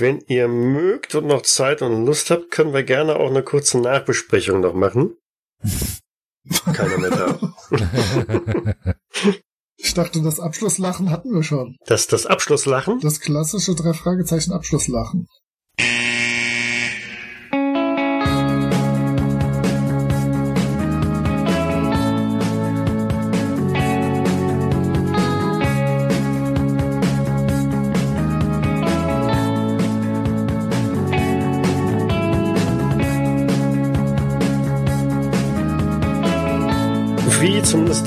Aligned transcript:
wenn 0.00 0.20
ihr 0.26 0.48
mögt 0.48 1.14
und 1.14 1.26
noch 1.26 1.42
Zeit 1.42 1.82
und 1.82 2.06
Lust 2.06 2.30
habt, 2.30 2.50
können 2.50 2.72
wir 2.72 2.82
gerne 2.82 3.16
auch 3.16 3.30
eine 3.30 3.42
kurze 3.42 3.80
Nachbesprechung 3.80 4.60
noch 4.60 4.74
machen. 4.74 5.16
Keiner 6.72 6.98
mehr 6.98 7.10
da. 7.10 7.54
Ich 9.80 9.94
dachte, 9.94 10.20
das 10.22 10.40
Abschlusslachen 10.40 11.10
hatten 11.10 11.32
wir 11.32 11.44
schon. 11.44 11.76
Das, 11.86 12.08
das 12.08 12.26
Abschlusslachen? 12.26 12.98
Das 12.98 13.20
klassische 13.20 13.76
drei 13.76 13.92
Fragezeichen 13.92 14.52
Abschlusslachen. 14.52 15.28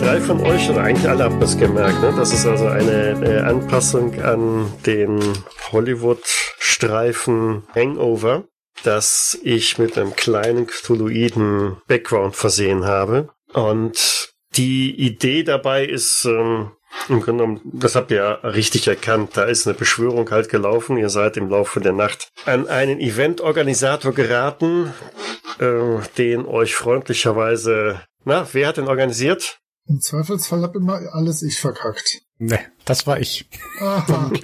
Drei 0.02 0.20
von 0.20 0.42
euch 0.42 0.68
oder 0.70 0.82
eigentlich 0.82 1.08
alle 1.08 1.26
habt 1.26 1.42
das 1.42 1.58
gemerkt, 1.58 2.02
ne? 2.02 2.12
Das 2.18 2.34
ist 2.34 2.48
also 2.48 2.66
eine 2.66 3.22
äh, 3.24 3.42
Anpassung 3.42 4.20
an 4.22 4.74
den 4.86 5.22
Hollywood-Streifen 5.72 7.64
Hangover, 7.76 8.46
das 8.84 9.38
ich 9.44 9.78
mit 9.78 9.98
einem 9.98 10.16
kleinen 10.16 10.66
Cthulhuiden 10.66 11.78
Background 11.88 12.36
versehen 12.36 12.86
habe. 12.86 13.30
Und 13.54 14.34
die 14.56 14.96
Idee 15.00 15.44
dabei 15.44 15.86
ist, 15.86 16.26
ähm, 16.26 16.72
im 17.08 17.22
Grunde 17.22 17.44
genommen, 17.44 17.62
das 17.64 17.96
habt 17.96 18.10
ihr 18.10 18.18
ja 18.18 18.32
richtig 18.50 18.88
erkannt. 18.88 19.38
Da 19.38 19.44
ist 19.44 19.68
eine 19.68 19.78
Beschwörung 19.78 20.32
halt 20.32 20.50
gelaufen. 20.50 20.98
Ihr 20.98 21.10
seid 21.10 21.38
im 21.38 21.50
Laufe 21.50 21.80
der 21.80 21.94
Nacht 21.94 22.30
an 22.46 22.68
einen 22.68 23.00
Eventorganisator 23.00 24.14
geraten, 24.14 24.94
äh, 25.60 26.00
den 26.18 26.46
euch 26.48 26.74
freundlicherweise, 26.76 28.02
na, 28.26 28.48
wer 28.52 28.68
hat 28.68 28.78
den 28.78 28.88
organisiert? 28.88 29.61
Im 29.88 30.00
Zweifelsfall 30.00 30.62
hab 30.62 30.76
immer 30.76 31.02
alles 31.14 31.42
ich 31.42 31.60
verkackt. 31.60 32.22
Ne, 32.38 32.60
das 32.86 33.08
war 33.08 33.20
ich. 33.20 33.50
Aha. 33.80 34.32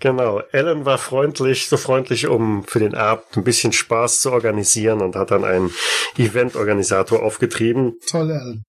Genau, 0.00 0.40
Alan 0.52 0.86
war 0.86 0.96
freundlich, 0.96 1.68
so 1.68 1.76
freundlich, 1.76 2.26
um 2.26 2.64
für 2.64 2.78
den 2.78 2.94
Abend 2.94 3.36
ein 3.36 3.44
bisschen 3.44 3.74
Spaß 3.74 4.22
zu 4.22 4.32
organisieren 4.32 5.02
und 5.02 5.14
hat 5.14 5.30
dann 5.30 5.44
einen 5.44 5.70
Eventorganisator 6.16 7.22
aufgetrieben, 7.22 7.98
Toll, 8.08 8.32
Alan. 8.32 8.64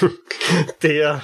der 0.82 1.22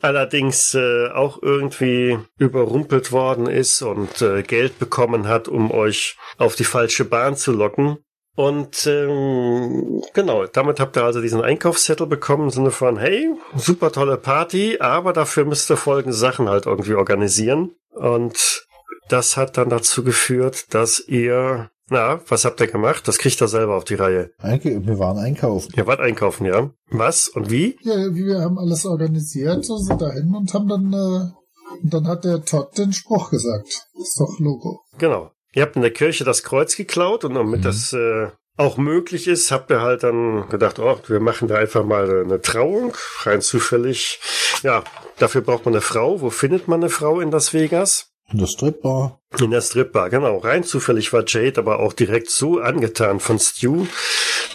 allerdings 0.00 0.74
äh, 0.74 1.08
auch 1.08 1.40
irgendwie 1.40 2.18
überrumpelt 2.36 3.12
worden 3.12 3.46
ist 3.46 3.80
und 3.82 4.20
äh, 4.22 4.42
Geld 4.42 4.80
bekommen 4.80 5.28
hat, 5.28 5.46
um 5.46 5.70
euch 5.70 6.16
auf 6.36 6.56
die 6.56 6.64
falsche 6.64 7.04
Bahn 7.04 7.36
zu 7.36 7.52
locken. 7.52 7.98
Und 8.36 8.86
ähm, 8.86 10.02
genau, 10.14 10.46
damit 10.46 10.80
habt 10.80 10.96
ihr 10.96 11.04
also 11.04 11.20
diesen 11.20 11.42
Einkaufszettel 11.42 12.06
bekommen 12.06 12.44
im 12.44 12.50
Sinne 12.50 12.70
von, 12.70 12.96
hey, 12.96 13.28
super 13.56 13.92
tolle 13.92 14.16
Party, 14.16 14.78
aber 14.80 15.12
dafür 15.12 15.44
müsst 15.44 15.70
ihr 15.70 15.76
folgende 15.76 16.16
Sachen 16.16 16.48
halt 16.48 16.66
irgendwie 16.66 16.94
organisieren. 16.94 17.72
Und 17.90 18.66
das 19.08 19.36
hat 19.36 19.56
dann 19.56 19.68
dazu 19.68 20.04
geführt, 20.04 20.72
dass 20.72 21.00
ihr, 21.00 21.70
na, 21.88 22.20
was 22.28 22.44
habt 22.44 22.60
ihr 22.60 22.68
gemacht? 22.68 23.08
Das 23.08 23.18
kriegt 23.18 23.40
ihr 23.42 23.48
selber 23.48 23.76
auf 23.76 23.84
die 23.84 23.96
Reihe. 23.96 24.30
Wir 24.40 24.98
waren 24.98 25.18
einkaufen. 25.18 25.72
Ihr 25.76 25.86
wart 25.86 26.00
einkaufen, 26.00 26.46
ja? 26.46 26.70
Was 26.90 27.28
und 27.28 27.50
wie? 27.50 27.76
Ja, 27.82 28.14
wir 28.14 28.40
haben 28.40 28.58
alles 28.58 28.86
organisiert, 28.86 29.64
so 29.64 29.76
sind 29.76 30.00
dahin 30.00 30.32
und 30.34 30.54
haben 30.54 30.68
dann, 30.68 30.92
äh, 30.92 31.82
und 31.82 31.92
dann 31.92 32.06
hat 32.06 32.24
der 32.24 32.44
Todd 32.44 32.78
den 32.78 32.92
Spruch 32.92 33.30
gesagt. 33.30 33.66
Ist 34.00 34.18
doch 34.20 34.38
Logo. 34.38 34.80
Genau. 34.98 35.32
Ihr 35.52 35.62
habt 35.62 35.76
in 35.76 35.82
der 35.82 35.92
Kirche 35.92 36.24
das 36.24 36.42
Kreuz 36.42 36.76
geklaut 36.76 37.24
und 37.24 37.34
damit 37.34 37.64
das 37.64 37.92
äh, 37.92 38.28
auch 38.56 38.76
möglich 38.76 39.26
ist, 39.26 39.50
habt 39.50 39.70
ihr 39.70 39.80
halt 39.80 40.02
dann 40.02 40.48
gedacht, 40.48 40.78
oh, 40.78 40.98
wir 41.06 41.20
machen 41.20 41.48
da 41.48 41.56
einfach 41.56 41.84
mal 41.84 42.24
eine 42.24 42.40
Trauung, 42.40 42.94
rein 43.22 43.40
zufällig. 43.40 44.20
Ja, 44.62 44.84
dafür 45.18 45.40
braucht 45.40 45.64
man 45.64 45.74
eine 45.74 45.80
Frau. 45.80 46.20
Wo 46.20 46.30
findet 46.30 46.68
man 46.68 46.80
eine 46.80 46.90
Frau 46.90 47.20
in 47.20 47.30
Las 47.30 47.54
Vegas? 47.54 48.10
In 48.30 48.38
der 48.38 48.46
Stripbar. 48.46 49.20
In 49.40 49.50
der 49.50 49.60
Stripbar, 49.60 50.10
genau. 50.10 50.38
Rein 50.38 50.62
zufällig 50.62 51.12
war 51.12 51.24
Jade 51.26 51.58
aber 51.58 51.80
auch 51.80 51.92
direkt 51.92 52.30
so 52.30 52.60
angetan 52.60 53.18
von 53.18 53.38
Stu, 53.38 53.86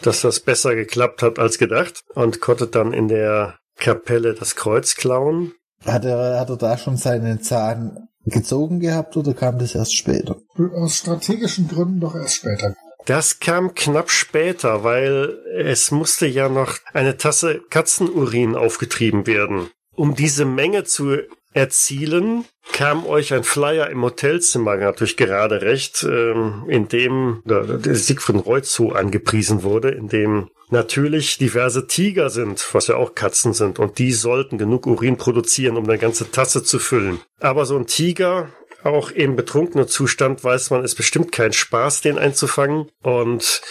dass 0.01 0.21
das 0.21 0.39
besser 0.39 0.75
geklappt 0.75 1.21
hat 1.21 1.39
als 1.39 1.57
gedacht 1.57 2.03
und 2.13 2.39
konnte 2.39 2.67
dann 2.67 2.93
in 2.93 3.07
der 3.07 3.57
Kapelle 3.77 4.33
das 4.33 4.55
Kreuz 4.55 4.95
klauen. 4.95 5.53
Hat 5.83 6.05
er, 6.05 6.39
hat 6.39 6.49
er 6.49 6.57
da 6.57 6.77
schon 6.77 6.95
seinen 6.95 7.41
Zahn 7.41 8.07
gezogen 8.25 8.79
gehabt 8.79 9.15
oder 9.17 9.33
kam 9.33 9.59
das 9.59 9.75
erst 9.75 9.95
später? 9.95 10.37
Aus 10.75 10.97
strategischen 10.97 11.67
Gründen 11.67 11.99
doch 11.99 12.15
erst 12.15 12.35
später. 12.35 12.75
Das 13.05 13.39
kam 13.39 13.75
knapp 13.75 14.09
später, 14.09 14.83
weil 14.83 15.37
es 15.55 15.91
musste 15.91 16.25
ja 16.25 16.49
noch 16.49 16.77
eine 16.93 17.17
Tasse 17.17 17.61
Katzenurin 17.69 18.55
aufgetrieben 18.55 19.27
werden. 19.27 19.69
Um 19.95 20.15
diese 20.15 20.45
Menge 20.45 20.83
zu 20.85 21.19
erzielen, 21.53 22.45
kam 22.73 23.05
euch 23.05 23.33
ein 23.33 23.43
Flyer 23.43 23.89
im 23.89 24.01
Hotelzimmer 24.01 24.75
natürlich 24.75 25.17
gerade 25.17 25.61
recht, 25.61 26.03
ähm, 26.03 26.65
in 26.67 26.87
dem 26.87 27.41
der 27.45 27.95
Siegfried 27.95 28.65
Zoo 28.65 28.89
angepriesen 28.89 29.63
wurde, 29.63 29.91
in 29.91 30.09
dem 30.09 30.49
natürlich 30.69 31.37
diverse 31.37 31.87
Tiger 31.87 32.29
sind, 32.29 32.67
was 32.73 32.87
ja 32.87 32.95
auch 32.95 33.15
Katzen 33.15 33.53
sind, 33.53 33.79
und 33.79 33.99
die 33.99 34.11
sollten 34.11 34.57
genug 34.57 34.87
Urin 34.87 35.17
produzieren, 35.17 35.77
um 35.77 35.85
eine 35.85 35.97
ganze 35.97 36.31
Tasse 36.31 36.63
zu 36.63 36.79
füllen. 36.79 37.19
Aber 37.39 37.65
so 37.65 37.77
ein 37.77 37.87
Tiger 37.87 38.49
auch 38.85 39.09
im 39.09 39.35
betrunkenen 39.35 39.87
Zustand 39.87 40.43
weiß 40.43 40.69
man, 40.69 40.83
ist 40.83 40.93
bestimmt 40.93 41.31
kein 41.31 41.53
Spaß, 41.53 42.01
den 42.01 42.19
einzufangen. 42.19 42.91
Und 43.01 43.61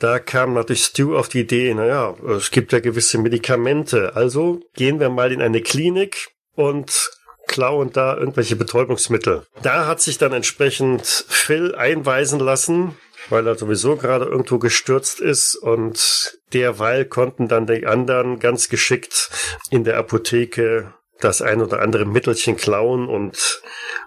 da 0.00 0.18
kam 0.18 0.54
natürlich 0.54 0.84
Stu 0.84 1.16
auf 1.16 1.28
die 1.28 1.40
Idee, 1.40 1.74
naja, 1.74 2.14
es 2.34 2.50
gibt 2.50 2.72
ja 2.72 2.80
gewisse 2.80 3.18
Medikamente. 3.18 4.16
Also 4.16 4.60
gehen 4.74 5.00
wir 5.00 5.10
mal 5.10 5.32
in 5.32 5.42
eine 5.42 5.60
Klinik 5.60 6.30
und 6.54 7.10
klauen 7.46 7.92
da 7.92 8.16
irgendwelche 8.16 8.56
Betäubungsmittel. 8.56 9.46
Da 9.62 9.86
hat 9.86 10.00
sich 10.00 10.16
dann 10.16 10.32
entsprechend 10.32 11.04
Phil 11.04 11.74
einweisen 11.74 12.40
lassen, 12.40 12.96
weil 13.30 13.46
er 13.46 13.54
sowieso 13.54 13.96
gerade 13.96 14.26
irgendwo 14.26 14.58
gestürzt 14.58 15.20
ist 15.20 15.56
und 15.56 16.38
derweil 16.52 17.04
konnten 17.04 17.48
dann 17.48 17.66
die 17.66 17.86
anderen 17.86 18.38
ganz 18.38 18.68
geschickt 18.68 19.30
in 19.70 19.84
der 19.84 19.96
Apotheke 19.96 20.92
das 21.20 21.42
ein 21.42 21.62
oder 21.62 21.80
andere 21.80 22.04
Mittelchen 22.04 22.56
klauen 22.56 23.08
und 23.08 23.62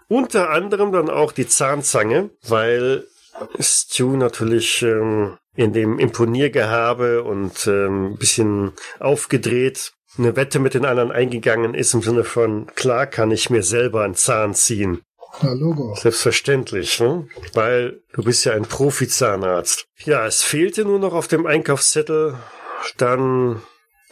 unter 0.07 0.49
anderem 0.49 0.91
dann 0.91 1.09
auch 1.09 1.31
die 1.31 1.47
Zahnzange, 1.47 2.29
weil 2.47 3.05
Stu 3.59 4.17
natürlich 4.17 4.81
ähm, 4.81 5.37
in 5.55 5.73
dem 5.73 5.99
Imponiergehabe 5.99 7.23
und 7.23 7.67
ähm, 7.67 8.11
ein 8.11 8.17
bisschen 8.17 8.73
aufgedreht 8.99 9.93
eine 10.17 10.35
Wette 10.35 10.59
mit 10.59 10.73
den 10.73 10.85
anderen 10.85 11.11
eingegangen 11.11 11.73
ist 11.73 11.93
im 11.93 12.01
Sinne 12.01 12.23
von, 12.23 12.67
klar 12.75 13.07
kann 13.07 13.31
ich 13.31 13.49
mir 13.49 13.63
selber 13.63 14.03
einen 14.03 14.15
Zahn 14.15 14.53
ziehen. 14.53 15.01
Na, 15.41 15.53
Logo. 15.53 15.95
Selbstverständlich, 15.95 16.99
ne? 16.99 17.27
Weil 17.53 18.01
du 18.13 18.23
bist 18.23 18.45
ja 18.45 18.53
ein 18.53 18.63
Profi-Zahnarzt. 18.63 19.85
Ja, 20.05 20.25
es 20.25 20.43
fehlte 20.43 20.83
nur 20.85 20.99
noch 20.99 21.13
auf 21.13 21.27
dem 21.27 21.45
Einkaufszettel 21.45 22.35
dann, 22.97 23.61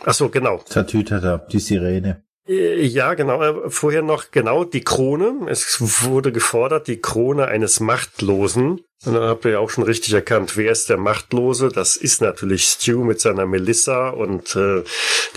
ach 0.03 0.13
so, 0.13 0.29
genau. 0.29 0.63
Tatütata, 0.69 1.45
die 1.51 1.59
Sirene. 1.59 2.23
Äh, 2.47 2.83
Ja, 2.85 3.13
genau. 3.15 3.41
äh, 3.41 3.69
Vorher 3.69 4.01
noch 4.01 4.31
genau 4.31 4.63
die 4.63 4.83
Krone. 4.83 5.47
Es 5.49 5.77
wurde 6.05 6.31
gefordert, 6.31 6.87
die 6.87 6.99
Krone 7.01 7.47
eines 7.47 7.79
Machtlosen. 7.79 8.81
Und 9.05 9.13
dann 9.13 9.23
habt 9.23 9.45
ihr 9.45 9.51
ja 9.51 9.59
auch 9.59 9.69
schon 9.69 9.83
richtig 9.83 10.13
erkannt, 10.13 10.57
wer 10.57 10.71
ist 10.71 10.89
der 10.89 10.97
Machtlose? 10.97 11.69
Das 11.69 11.95
ist 11.95 12.21
natürlich 12.21 12.65
Stu 12.65 13.03
mit 13.03 13.19
seiner 13.19 13.45
Melissa 13.45 14.09
und 14.09 14.55
äh, 14.55 14.83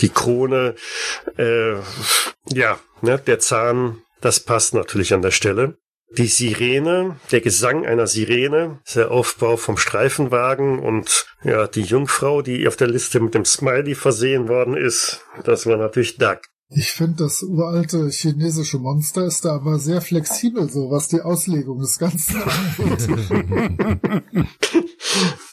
die 0.01 0.09
Krone. 0.09 0.75
Äh, 1.37 1.73
ja, 2.51 2.79
ne, 3.01 3.19
der 3.19 3.39
Zahn, 3.39 4.01
das 4.21 4.39
passt 4.39 4.73
natürlich 4.73 5.13
an 5.13 5.21
der 5.21 5.31
Stelle. 5.31 5.77
Die 6.17 6.27
Sirene, 6.27 7.17
der 7.31 7.41
Gesang 7.41 7.85
einer 7.85 8.07
Sirene, 8.07 8.79
der 8.95 9.11
Aufbau 9.11 9.57
vom 9.57 9.77
Streifenwagen 9.77 10.79
und 10.79 11.27
ja, 11.43 11.67
die 11.67 11.83
Jungfrau, 11.83 12.41
die 12.41 12.67
auf 12.67 12.75
der 12.75 12.87
Liste 12.87 13.19
mit 13.19 13.35
dem 13.35 13.45
Smiley 13.45 13.95
versehen 13.95 14.47
worden 14.47 14.75
ist, 14.75 15.21
das 15.43 15.65
war 15.65 15.77
natürlich 15.77 16.17
Duck. 16.17 16.41
Ich 16.71 16.91
finde, 16.91 17.23
das 17.23 17.41
uralte 17.41 18.09
chinesische 18.09 18.77
Monster 18.77 19.25
ist 19.25 19.43
da 19.43 19.55
aber 19.55 19.79
sehr 19.79 20.01
flexibel, 20.01 20.69
so 20.69 20.91
was 20.91 21.07
die 21.07 21.21
Auslegung 21.21 21.79
des 21.79 21.97
Ganzen 21.97 22.43
angeht. 22.43 23.09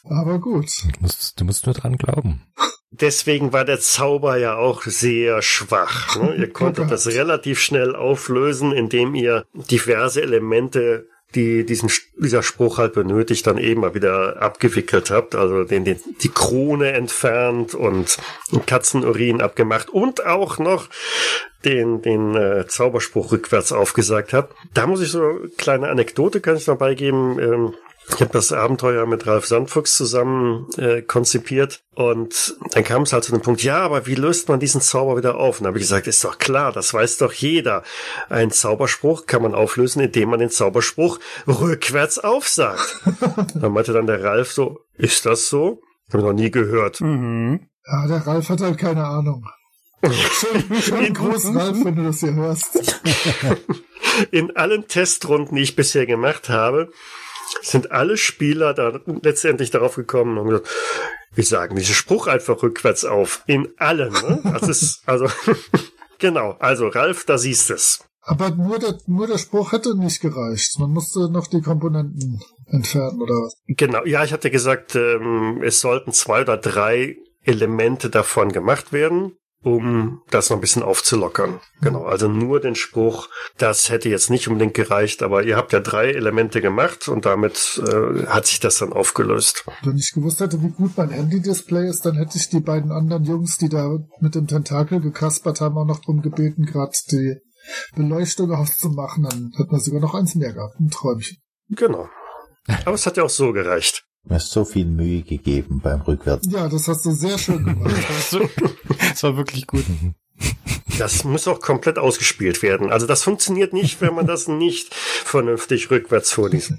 aber 0.04 0.38
gut. 0.38 0.70
Du 0.82 1.00
musst, 1.00 1.40
du 1.40 1.44
musst 1.46 1.64
nur 1.64 1.74
dran 1.74 1.96
glauben. 1.96 2.42
Deswegen 2.90 3.52
war 3.52 3.64
der 3.64 3.80
Zauber 3.80 4.36
ja 4.36 4.56
auch 4.56 4.82
sehr 4.84 5.42
schwach. 5.42 6.16
Ne? 6.16 6.34
Ihr 6.38 6.52
konntet 6.52 6.90
das 6.90 7.06
relativ 7.08 7.60
schnell 7.60 7.94
auflösen, 7.94 8.72
indem 8.72 9.14
ihr 9.14 9.44
diverse 9.52 10.22
Elemente, 10.22 11.08
die 11.34 11.66
diesen, 11.66 11.90
dieser 12.16 12.42
Spruch 12.42 12.78
halt 12.78 12.94
benötigt, 12.94 13.46
dann 13.46 13.58
eben 13.58 13.80
mal 13.80 13.94
wieder 13.94 14.40
abgewickelt 14.40 15.10
habt. 15.10 15.34
Also 15.34 15.64
den, 15.64 15.84
den, 15.84 16.00
die 16.22 16.28
Krone 16.28 16.92
entfernt 16.92 17.74
und 17.74 18.18
Katzenurin 18.66 19.40
abgemacht 19.40 19.90
und 19.90 20.24
auch 20.24 20.58
noch 20.58 20.88
den, 21.64 22.00
den 22.00 22.36
äh, 22.36 22.66
Zauberspruch 22.68 23.32
rückwärts 23.32 23.72
aufgesagt 23.72 24.32
hat. 24.32 24.50
Da 24.72 24.86
muss 24.86 25.02
ich 25.02 25.10
so 25.10 25.20
eine 25.20 25.48
kleine 25.58 25.88
Anekdote 25.88 26.40
kann 26.40 26.56
ich 26.56 26.66
noch 26.68 26.78
beigeben. 26.78 27.38
Ähm, 27.40 27.74
ich 28.08 28.20
habe 28.20 28.32
das 28.32 28.52
Abenteuer 28.52 29.06
mit 29.06 29.26
Ralf 29.26 29.46
Sandfuchs 29.46 29.96
zusammen 29.96 30.68
äh, 30.76 31.02
konzipiert 31.02 31.82
und 31.94 32.56
dann 32.72 32.84
kam 32.84 33.02
es 33.02 33.12
halt 33.12 33.24
zu 33.24 33.32
dem 33.32 33.42
Punkt, 33.42 33.62
ja, 33.62 33.78
aber 33.78 34.06
wie 34.06 34.14
löst 34.14 34.48
man 34.48 34.60
diesen 34.60 34.80
Zauber 34.80 35.16
wieder 35.16 35.36
auf? 35.36 35.58
Und 35.58 35.64
da 35.64 35.68
habe 35.68 35.78
ich 35.78 35.84
gesagt, 35.84 36.06
ist 36.06 36.24
doch 36.24 36.38
klar, 36.38 36.72
das 36.72 36.94
weiß 36.94 37.18
doch 37.18 37.32
jeder. 37.32 37.82
Ein 38.28 38.50
Zauberspruch 38.50 39.26
kann 39.26 39.42
man 39.42 39.54
auflösen, 39.54 40.00
indem 40.00 40.30
man 40.30 40.38
den 40.38 40.50
Zauberspruch 40.50 41.18
rückwärts 41.46 42.18
aufsagt. 42.18 43.02
dann 43.54 43.72
meinte 43.72 43.92
dann 43.92 44.06
der 44.06 44.22
Ralf 44.22 44.52
so, 44.52 44.80
ist 44.94 45.26
das 45.26 45.48
so? 45.48 45.80
Habe 46.08 46.18
ich 46.18 46.24
noch 46.24 46.32
nie 46.32 46.50
gehört. 46.50 47.00
Mhm. 47.00 47.68
Ja, 47.86 48.06
der 48.06 48.26
Ralf 48.26 48.48
hat 48.48 48.60
halt 48.60 48.78
keine 48.78 49.04
Ahnung. 49.04 49.46
Schön, 50.02 50.80
schön 50.80 51.14
groß, 51.14 51.54
Ralf, 51.54 51.84
wenn 51.84 51.96
du 51.96 52.04
das 52.04 52.20
hier 52.20 52.34
hörst. 52.34 53.02
In 54.30 54.56
allen 54.56 54.86
Testrunden, 54.86 55.56
die 55.56 55.62
ich 55.62 55.76
bisher 55.76 56.06
gemacht 56.06 56.48
habe, 56.48 56.90
sind 57.62 57.90
alle 57.90 58.16
Spieler 58.16 58.74
da 58.74 59.00
letztendlich 59.22 59.70
darauf 59.70 59.96
gekommen 59.96 60.38
und 60.38 60.48
gesagt, 60.48 60.68
wir 61.34 61.44
sagen 61.44 61.76
diesen 61.76 61.94
Spruch 61.94 62.26
einfach 62.26 62.62
rückwärts 62.62 63.04
auf. 63.04 63.42
In 63.46 63.68
allen. 63.76 64.12
Ne? 64.12 64.40
Das 64.44 64.68
ist, 64.68 65.02
also, 65.06 65.28
genau. 66.18 66.56
Also, 66.58 66.88
Ralf, 66.88 67.24
da 67.24 67.38
siehst 67.38 67.70
es. 67.70 68.00
Aber 68.22 68.50
nur 68.50 68.78
der, 68.78 68.98
nur 69.06 69.26
der 69.26 69.38
Spruch 69.38 69.72
hätte 69.72 69.96
nicht 69.96 70.20
gereicht. 70.20 70.78
Man 70.78 70.90
musste 70.90 71.30
noch 71.30 71.46
die 71.46 71.60
Komponenten 71.60 72.40
entfernen, 72.66 73.22
oder 73.22 73.34
was? 73.34 73.54
Genau. 73.68 74.04
Ja, 74.04 74.24
ich 74.24 74.32
hatte 74.32 74.50
gesagt, 74.50 74.96
ähm, 74.96 75.62
es 75.62 75.80
sollten 75.80 76.12
zwei 76.12 76.42
oder 76.42 76.56
drei 76.56 77.16
Elemente 77.42 78.10
davon 78.10 78.50
gemacht 78.50 78.92
werden 78.92 79.36
um 79.62 80.22
das 80.30 80.50
noch 80.50 80.58
ein 80.58 80.60
bisschen 80.60 80.82
aufzulockern. 80.82 81.60
Genau, 81.80 82.04
also 82.04 82.28
nur 82.28 82.60
den 82.60 82.74
Spruch, 82.74 83.28
das 83.58 83.90
hätte 83.90 84.08
jetzt 84.08 84.30
nicht 84.30 84.48
unbedingt 84.48 84.74
gereicht, 84.74 85.22
aber 85.22 85.42
ihr 85.42 85.56
habt 85.56 85.72
ja 85.72 85.80
drei 85.80 86.12
Elemente 86.12 86.60
gemacht 86.60 87.08
und 87.08 87.26
damit 87.26 87.82
äh, 87.84 88.26
hat 88.26 88.46
sich 88.46 88.60
das 88.60 88.78
dann 88.78 88.92
aufgelöst. 88.92 89.64
Wenn 89.82 89.96
ich 89.96 90.12
gewusst 90.12 90.40
hätte, 90.40 90.62
wie 90.62 90.70
gut 90.70 90.92
mein 90.96 91.10
Handy-Display 91.10 91.88
ist, 91.88 92.06
dann 92.06 92.16
hätte 92.16 92.38
ich 92.38 92.48
die 92.48 92.60
beiden 92.60 92.92
anderen 92.92 93.24
Jungs, 93.24 93.58
die 93.58 93.68
da 93.68 93.98
mit 94.20 94.34
dem 94.34 94.46
Tentakel 94.46 95.00
gekaspert 95.00 95.60
haben, 95.60 95.76
auch 95.78 95.86
noch 95.86 96.00
drum 96.00 96.22
gebeten, 96.22 96.64
gerade 96.64 96.96
die 97.10 97.36
Beleuchtung 97.94 98.52
auszumachen. 98.52 99.24
Dann 99.24 99.52
hätten 99.56 99.72
wir 99.72 99.80
sogar 99.80 100.00
noch 100.00 100.14
eins 100.14 100.34
mehr 100.34 100.52
gehabt, 100.52 100.78
ein 100.78 100.90
Träumchen. 100.90 101.38
Genau. 101.70 102.08
Aber 102.84 102.94
es 102.94 103.06
hat 103.06 103.16
ja 103.16 103.24
auch 103.24 103.30
so 103.30 103.52
gereicht. 103.52 104.04
Du 104.28 104.34
hast 104.34 104.50
so 104.50 104.64
viel 104.64 104.86
Mühe 104.86 105.22
gegeben 105.22 105.80
beim 105.82 106.00
Rückwärts. 106.00 106.48
Ja, 106.50 106.68
das 106.68 106.88
hast 106.88 107.04
du 107.04 107.12
sehr 107.12 107.38
schön 107.38 107.64
gemacht. 107.64 107.94
Das 108.98 109.22
war 109.22 109.36
wirklich 109.36 109.66
gut. 109.66 109.84
Das 110.98 111.24
muss 111.24 111.48
auch 111.48 111.60
komplett 111.60 111.98
ausgespielt 111.98 112.62
werden. 112.62 112.90
Also 112.90 113.06
das 113.06 113.22
funktioniert 113.22 113.72
nicht, 113.72 114.00
wenn 114.02 114.14
man 114.14 114.26
das 114.26 114.46
nicht 114.46 114.94
vernünftig 114.94 115.90
rückwärts 115.90 116.32
vorliest. 116.32 116.74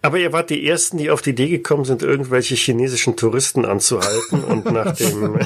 Aber 0.00 0.18
ihr 0.18 0.32
wart 0.32 0.50
die 0.50 0.66
Ersten, 0.66 0.96
die 0.96 1.10
auf 1.10 1.22
die 1.22 1.30
Idee 1.30 1.48
gekommen 1.48 1.84
sind, 1.84 2.02
irgendwelche 2.02 2.54
chinesischen 2.54 3.16
Touristen 3.16 3.64
anzuhalten 3.64 4.42
und 4.42 4.64
nach 4.66 4.96
dem 4.96 5.34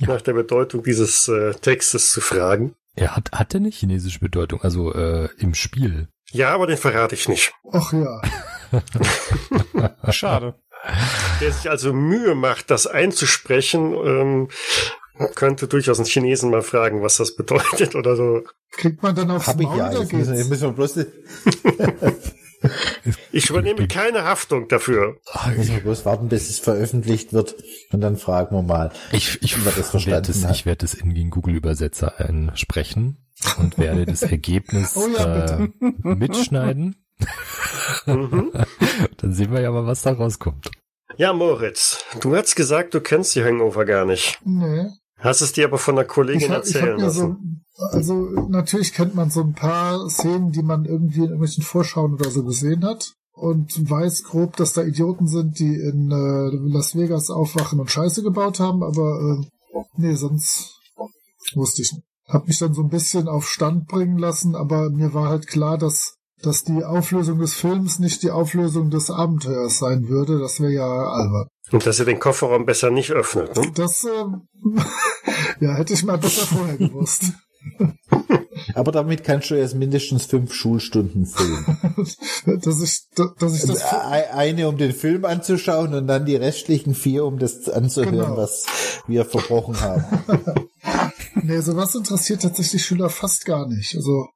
nach 0.00 0.22
der 0.22 0.34
Bedeutung 0.34 0.82
dieses 0.82 1.28
äh, 1.28 1.54
Textes 1.54 2.10
zu 2.10 2.20
fragen. 2.20 2.74
Er 2.94 3.16
hat, 3.16 3.32
hat 3.32 3.54
er 3.54 3.60
nicht 3.60 3.78
chinesische 3.78 4.20
Bedeutung, 4.20 4.60
also 4.62 4.92
äh, 4.92 5.28
im 5.38 5.54
Spiel. 5.54 6.08
Ja, 6.30 6.54
aber 6.54 6.66
den 6.66 6.76
verrate 6.76 7.14
ich 7.14 7.28
nicht. 7.28 7.52
Ach 7.72 7.92
ja. 7.92 8.20
Schade. 10.10 10.54
Wer 11.38 11.52
sich 11.52 11.70
also 11.70 11.92
Mühe 11.92 12.34
macht, 12.34 12.70
das 12.70 12.86
einzusprechen, 12.86 13.94
ähm, 13.94 14.48
könnte 15.34 15.68
durchaus 15.68 15.98
einen 15.98 16.06
Chinesen 16.06 16.50
mal 16.50 16.62
fragen, 16.62 17.02
was 17.02 17.18
das 17.18 17.36
bedeutet 17.36 17.94
oder 17.94 18.16
so. 18.16 18.42
Kriegt 18.72 19.02
man 19.02 19.14
dann 19.14 19.30
aufs 19.30 19.46
Hab 19.46 19.60
ich 19.60 19.66
Maul 19.66 19.78
ja. 19.78 19.90
oder 19.90 20.00
Jetzt 20.00 20.12
müssen, 20.12 20.34
geht's? 20.34 20.48
müssen 20.48 20.62
wir 20.68 20.72
bloß, 20.72 20.98
Ich 23.32 23.50
übernehme 23.50 23.88
keine 23.88 24.24
Haftung 24.24 24.68
dafür. 24.68 25.18
müssen 25.56 25.74
wir 25.74 25.82
bloß 25.82 26.04
warten, 26.04 26.28
bis 26.28 26.48
es 26.48 26.58
veröffentlicht 26.58 27.32
wird. 27.32 27.56
Und 27.90 28.00
dann 28.00 28.16
fragen 28.16 28.54
wir 28.54 28.62
mal. 28.62 28.92
Ich, 29.10 29.42
ich 29.42 29.56
Wie 29.56 29.64
man 29.64 29.74
das 29.76 29.90
verstanden 29.90 30.28
werde 30.28 30.30
es, 30.30 30.44
ich 30.58 30.66
werde 30.66 30.84
es 30.84 30.94
in 30.94 31.14
den 31.14 31.30
Google-Übersetzer 31.30 32.20
einsprechen 32.20 33.18
und 33.58 33.78
werde 33.78 34.06
das 34.06 34.22
Ergebnis 34.30 34.96
Oh 34.96 35.08
ja, 35.08 35.56
äh, 35.58 35.68
mitschneiden. 36.02 37.01
Mhm. 38.06 38.52
Dann 39.18 39.32
sehen 39.32 39.52
wir 39.52 39.60
ja 39.60 39.70
mal, 39.70 39.86
was 39.86 40.02
da 40.02 40.12
rauskommt. 40.12 40.70
Ja, 41.16 41.32
Moritz, 41.32 42.04
du 42.20 42.34
hast 42.34 42.56
gesagt, 42.56 42.94
du 42.94 43.00
kennst 43.00 43.34
die 43.34 43.44
Hangover 43.44 43.84
gar 43.84 44.04
nicht. 44.04 44.40
Nee. 44.44 44.88
Hast 45.18 45.40
es 45.40 45.52
dir 45.52 45.66
aber 45.66 45.78
von 45.78 45.94
der 45.94 46.04
Ich 46.04 46.10
Kollegin 46.10 46.50
hab, 46.50 46.64
ich 46.66 46.74
hab 46.74 46.82
erzählen 46.82 46.96
mir 46.96 47.02
lassen. 47.02 47.64
so, 47.74 47.84
also 47.84 48.14
natürlich 48.48 48.92
kennt 48.92 49.14
man 49.14 49.30
so 49.30 49.42
ein 49.42 49.54
paar 49.54 50.08
Szenen, 50.08 50.50
die 50.50 50.62
man 50.62 50.84
irgendwie 50.84 51.18
in 51.18 51.24
irgendwelchen 51.26 51.62
Vorschauen 51.62 52.14
oder 52.14 52.30
so 52.30 52.42
gesehen 52.44 52.84
hat 52.84 53.12
und 53.32 53.88
weiß 53.88 54.24
grob, 54.24 54.56
dass 54.56 54.72
da 54.72 54.82
Idioten 54.82 55.26
sind, 55.28 55.58
die 55.58 55.74
in 55.74 56.10
äh, 56.10 56.72
Las 56.72 56.96
Vegas 56.96 57.30
aufwachen 57.30 57.78
und 57.78 57.90
Scheiße 57.90 58.22
gebaut 58.22 58.58
haben, 58.58 58.82
aber 58.82 59.40
äh, 59.40 59.80
nee, 59.96 60.14
sonst 60.14 60.78
wusste 61.54 61.82
ich 61.82 61.92
nicht. 61.92 62.04
Hab 62.28 62.48
mich 62.48 62.58
dann 62.58 62.72
so 62.74 62.82
ein 62.82 62.88
bisschen 62.88 63.28
auf 63.28 63.48
Stand 63.48 63.86
bringen 63.86 64.18
lassen, 64.18 64.54
aber 64.54 64.90
mir 64.90 65.12
war 65.12 65.28
halt 65.28 65.46
klar, 65.46 65.76
dass 65.76 66.16
dass 66.42 66.64
die 66.64 66.84
Auflösung 66.84 67.38
des 67.38 67.54
Films 67.54 67.98
nicht 67.98 68.22
die 68.22 68.30
Auflösung 68.30 68.90
des 68.90 69.10
Abenteuers 69.10 69.78
sein 69.78 70.08
würde. 70.08 70.38
Das 70.38 70.60
wäre 70.60 70.72
ja 70.72 70.86
albern. 70.86 71.46
Und 71.70 71.86
dass 71.86 71.98
ihr 71.98 72.04
den 72.04 72.18
Kofferraum 72.18 72.66
besser 72.66 72.90
nicht 72.90 73.10
öffnet. 73.12 73.56
Ne? 73.56 73.72
Das, 73.74 74.04
ähm, 74.04 74.48
ja, 75.60 75.74
hätte 75.74 75.94
ich 75.94 76.04
mal 76.04 76.18
besser 76.18 76.46
vorher 76.46 76.76
gewusst. 76.76 77.24
Aber 78.74 78.92
damit 78.92 79.24
kannst 79.24 79.50
du 79.50 79.54
jetzt 79.54 79.74
mindestens 79.74 80.26
fünf 80.26 80.52
Schulstunden 80.52 81.26
füllen. 81.26 81.64
dass 82.60 82.80
ich, 82.82 83.06
dass 83.38 83.54
ich 83.54 83.66
das, 83.66 83.82
Eine, 84.32 84.68
um 84.68 84.76
den 84.76 84.92
Film 84.92 85.24
anzuschauen 85.24 85.94
und 85.94 86.06
dann 86.06 86.26
die 86.26 86.36
restlichen 86.36 86.94
vier, 86.94 87.24
um 87.24 87.38
das 87.38 87.68
anzuhören, 87.68 88.12
Genau. 88.12 88.36
was 88.36 88.66
wir 89.06 89.24
verbrochen 89.24 89.80
haben. 89.80 90.04
nee, 91.42 91.60
sowas 91.60 91.94
interessiert 91.94 92.42
tatsächlich 92.42 92.84
Schüler 92.84 93.10
fast 93.10 93.44
gar 93.44 93.66
nicht. 93.68 93.96
Also, 93.96 94.26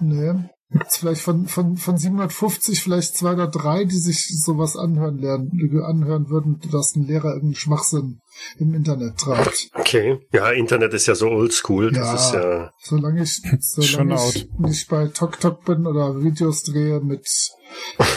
nee. 0.00 0.32
Gibt's 0.72 0.98
vielleicht 0.98 1.22
von, 1.22 1.46
von, 1.46 1.76
von 1.76 1.98
750 1.98 2.80
vielleicht 2.80 3.16
zwei 3.16 3.32
oder 3.32 3.48
drei, 3.48 3.84
die 3.84 3.98
sich 3.98 4.28
sowas 4.40 4.76
anhören 4.76 5.18
lernen, 5.18 5.50
anhören 5.84 6.30
würden, 6.30 6.60
dass 6.70 6.94
ein 6.94 7.06
Lehrer 7.06 7.34
irgendeinen 7.34 7.56
Schwachsinn 7.56 8.20
im 8.58 8.74
Internet 8.74 9.18
treibt. 9.18 9.68
Okay. 9.74 10.20
Ja, 10.32 10.50
Internet 10.50 10.94
ist 10.94 11.06
ja 11.06 11.16
so 11.16 11.28
oldschool. 11.28 11.90
Das 11.90 12.06
Ja. 12.06 12.14
ist 12.14 12.32
ja. 12.34 12.70
Solange 12.84 13.22
ich, 13.22 13.42
solange 13.60 14.14
ich 14.14 14.48
out. 14.52 14.60
nicht 14.60 14.88
bei 14.88 15.08
TokTok 15.08 15.64
bin 15.64 15.88
oder 15.88 16.22
Videos 16.22 16.62
drehe 16.62 17.00
mit, 17.00 17.26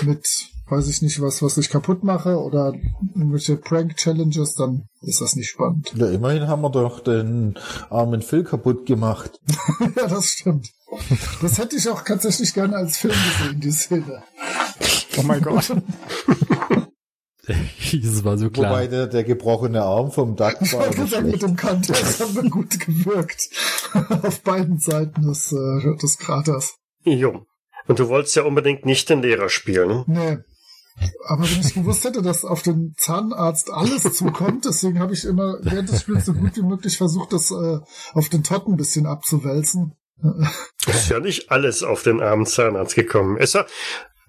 mit, 0.03 0.27
weiß 0.67 0.88
ich 0.89 1.01
nicht 1.01 1.21
was, 1.21 1.41
was 1.41 1.57
ich 1.57 1.71
kaputt 1.71 2.03
mache 2.03 2.37
oder 2.37 2.73
irgendwelche 3.16 3.57
Prank-Challenges, 3.57 4.54
dann 4.54 4.83
ist 5.01 5.21
das 5.21 5.35
nicht 5.35 5.49
spannend. 5.49 5.92
Ja, 5.95 6.07
immerhin 6.11 6.47
haben 6.47 6.61
wir 6.61 6.69
doch 6.69 6.99
den 6.99 7.57
armen 7.89 8.21
Phil 8.21 8.44
kaputt 8.44 8.85
gemacht. 8.85 9.39
ja, 9.95 10.07
das 10.07 10.28
stimmt. 10.28 10.69
Das 11.42 11.57
hätte 11.57 11.76
ich 11.76 11.88
auch 11.90 12.04
tatsächlich 12.04 12.54
gerne 12.54 12.76
als 12.78 12.97
Film 12.97 13.14
gesehen, 13.14 13.59
die 13.59 13.71
Szene. 13.71 14.23
Oh 15.18 15.23
mein 15.23 15.42
Gott. 15.42 15.71
Es 17.45 18.23
war 18.23 18.38
so 18.38 18.50
klar. 18.50 18.71
Wobei 18.71 18.88
der, 18.88 19.07
der 19.07 19.26
gebrochene 19.26 19.81
Arm 19.81 20.12
vom 20.12 20.38
Duck 20.38 20.56
Ich 20.62 20.71
war 20.73 20.85
wollte 20.85 21.02
nicht 21.02 21.12
sagen, 21.12 21.30
mit 21.30 21.42
dem 21.42 21.56
Kant, 21.57 21.90
das 21.90 22.21
hat 22.21 22.33
mir 22.33 22.50
gut 22.50 22.80
gewirkt. 22.80 23.50
Auf 24.23 24.42
beiden 24.44 24.80
Seiten 24.80 25.28
des, 25.28 25.52
äh, 25.52 25.97
des 25.97 26.18
Kraters. 26.18 26.76
Jo. 27.04 27.45
Und 27.88 28.00
du 28.00 28.07
wolltest 28.07 28.38
ja 28.38 28.44
unbedingt 28.44 28.85
nicht 28.85 29.09
den 29.09 29.21
Lehrer 29.21 29.50
spielen. 29.50 30.06
Nee. 30.07 30.38
Aber 31.26 31.44
wenn 31.44 31.59
ich 31.59 31.73
gewusst 31.73 32.06
hätte, 32.06 32.21
dass 32.21 32.45
auf 32.45 32.62
den 32.62 32.94
Zahnarzt 32.97 33.71
alles 33.71 34.04
zukommt, 34.14 34.66
deswegen 34.66 35.00
habe 35.00 35.14
ich 35.14 35.26
immer 35.26 35.57
während 35.62 35.90
des 35.90 36.02
Spiels 36.02 36.26
so 36.26 36.33
gut 36.33 36.56
wie 36.56 36.62
möglich 36.62 36.97
versucht, 36.97 37.33
das 37.33 37.52
äh, 37.52 37.80
auf 38.14 38.30
den 38.30 38.44
Totten 38.44 38.73
ein 38.73 38.78
bisschen 38.78 39.06
abzuwälzen. 39.06 39.95
Ist 40.87 41.09
ja 41.09 41.19
nicht 41.19 41.51
alles 41.51 41.83
auf 41.83 42.03
den 42.03 42.21
armen 42.21 42.45
Zahnarzt 42.45 42.95
gekommen. 42.95 43.37
Ist 43.37 43.56
er 43.56 43.65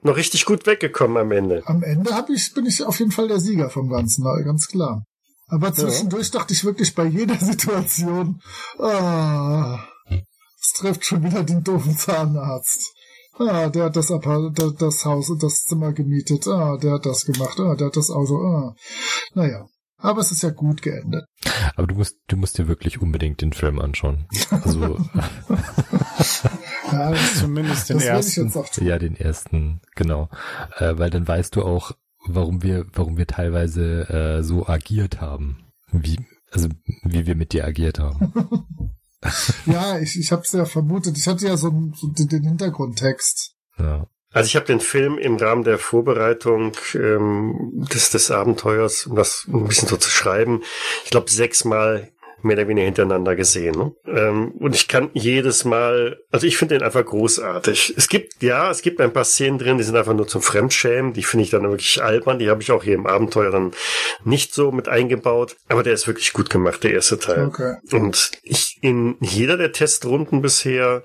noch 0.03 0.17
richtig 0.17 0.45
gut 0.45 0.67
weggekommen 0.67 1.17
am 1.17 1.33
Ende. 1.33 1.63
Am 1.67 1.83
Ende 1.83 2.15
hab 2.15 2.29
ich, 2.31 2.53
bin 2.55 2.67
ich 2.67 2.83
auf 2.85 2.99
jeden 2.99 3.11
Fall 3.13 3.29
der 3.29 3.41
Sieger 3.41 3.71
vom 3.71 3.89
Ganzen, 3.89 4.25
ganz 4.45 4.69
klar. 4.69 5.05
Aber 5.49 5.73
zwischendurch 5.73 6.31
dachte 6.31 6.53
ich 6.55 6.65
wirklich 6.65 6.95
bei 6.95 7.05
jeder 7.05 7.37
Situation, 7.41 8.41
ah, 8.79 9.79
es 10.61 10.73
trifft 10.79 11.05
schon 11.05 11.23
wieder 11.23 11.43
den 11.45 11.63
doofen 11.63 11.97
Zahnarzt. 11.97 12.93
Ah, 13.39 13.69
der 13.69 13.85
hat 13.87 13.97
das, 13.97 14.11
Appa- 14.13 14.51
da- 14.55 14.71
das 14.79 15.05
Haus 15.05 15.29
und 15.29 15.43
das 15.43 15.63
Zimmer 15.65 15.93
gemietet. 15.93 16.47
Ah, 16.47 16.77
der 16.77 16.93
hat 16.93 17.05
das 17.07 17.25
gemacht. 17.25 17.59
Ah, 17.59 17.75
der 17.75 17.89
hat 17.89 17.97
das 17.97 18.11
Auto. 18.11 18.37
Ah. 18.47 18.75
Naja. 19.35 19.67
Aber 20.05 20.21
es 20.21 20.31
ist 20.31 20.43
ja 20.43 20.51
gut 20.51 20.83
geendet. 20.83 21.25
Aber 21.77 21.87
du 21.87 21.95
musst, 21.95 22.19
du 22.27 22.37
musst 22.37 22.59
dir 22.59 22.69
wirklich 22.69 23.01
unbedingt 23.01 23.41
den 23.41 23.55
Film 23.55 23.79
anschauen. 23.81 24.27
Also, 24.51 24.99
Ja, 26.93 27.15
Zumindest 27.39 27.89
den 27.89 27.97
das 27.99 28.07
ersten. 28.37 28.85
ja, 28.85 28.99
den 28.99 29.17
ersten, 29.17 29.81
genau. 29.95 30.29
Äh, 30.77 30.99
weil 30.99 31.09
dann 31.09 31.27
weißt 31.27 31.57
du 31.57 31.63
auch, 31.63 31.93
warum 32.27 32.63
wir, 32.63 32.85
warum 32.93 33.17
wir 33.17 33.27
teilweise 33.27 34.09
äh, 34.11 34.43
so 34.43 34.67
agiert 34.67 35.23
haben. 35.23 35.73
Wie, 35.91 36.19
also 36.51 36.69
wie 37.03 37.27
wir 37.27 37.35
mit 37.35 37.53
dir 37.53 37.65
agiert 37.65 37.99
haben. 37.99 38.33
Ja, 39.65 39.99
ich, 40.01 40.19
ich 40.19 40.33
habe 40.33 40.43
es 40.43 40.53
ja 40.53 40.67
vermutet. 40.67 41.17
Ich 41.17 41.27
hatte 41.27 41.47
ja 41.47 41.57
so, 41.57 41.71
so 41.95 42.09
den, 42.09 42.29
den 42.29 42.43
Hintergrundtext. 42.43 43.55
Ja. 43.79 44.07
Also 44.35 44.49
ich 44.49 44.57
habe 44.57 44.67
den 44.67 44.81
Film 44.81 45.17
im 45.17 45.37
Rahmen 45.37 45.63
der 45.63 45.79
Vorbereitung 45.79 46.73
ähm, 46.95 47.71
des, 47.93 48.11
des 48.11 48.33
Abenteuers, 48.33 49.07
um 49.07 49.15
das 49.15 49.47
ein 49.47 49.65
bisschen 49.67 49.89
so 49.89 49.97
zu 49.97 50.11
schreiben, 50.11 50.63
ich 51.05 51.11
glaube 51.11 51.31
sechsmal 51.31 52.11
mehr 52.43 52.57
oder 52.59 52.69
weniger 52.69 52.85
hintereinander 52.85 53.37
gesehen. 53.37 53.75
Ne? 53.77 53.95
Ähm, 54.07 54.51
und 54.59 54.75
ich 54.75 54.87
kann 54.87 55.11
jedes 55.15 55.65
Mal, 55.65 56.21
also 56.31 56.47
ich 56.47 56.59
finde 56.59 56.77
den 56.77 56.85
einfach 56.85 57.05
großartig. 57.05 57.95
Es 57.97 58.09
gibt, 58.09 58.43
ja, 58.43 58.71
es 58.71 58.83
gibt 58.83 59.01
ein 59.01 59.13
paar 59.13 59.25
Szenen 59.25 59.59
drin, 59.59 59.79
die 59.79 59.85
sind 59.85 59.97
einfach 59.97 60.15
nur 60.15 60.29
zum 60.29 60.43
Fremdschämen, 60.43 61.15
die 61.15 61.23
finde 61.23 61.45
ich 61.45 61.51
dann 61.51 61.63
wirklich 61.63 62.03
albern, 62.03 62.39
die 62.39 62.51
habe 62.51 62.61
ich 62.61 62.71
auch 62.71 62.85
hier 62.85 62.95
im 62.95 63.07
Abenteuer 63.07 63.51
dann 63.51 63.73
nicht 64.25 64.53
so 64.53 64.73
mit 64.73 64.89
eingebaut, 64.89 65.57
aber 65.69 65.83
der 65.83 65.95
ist 65.95 66.07
wirklich 66.07 66.33
gut 66.33 66.51
gemacht, 66.51 66.85
der 66.85 66.93
erste 66.93 67.19
Teil. 67.19 67.47
Okay. 67.47 67.77
Und 67.93 68.33
ich, 68.43 68.79
in 68.83 69.17
jeder 69.21 69.57
der 69.57 69.73
Testrunden 69.73 70.43
bisher 70.43 71.05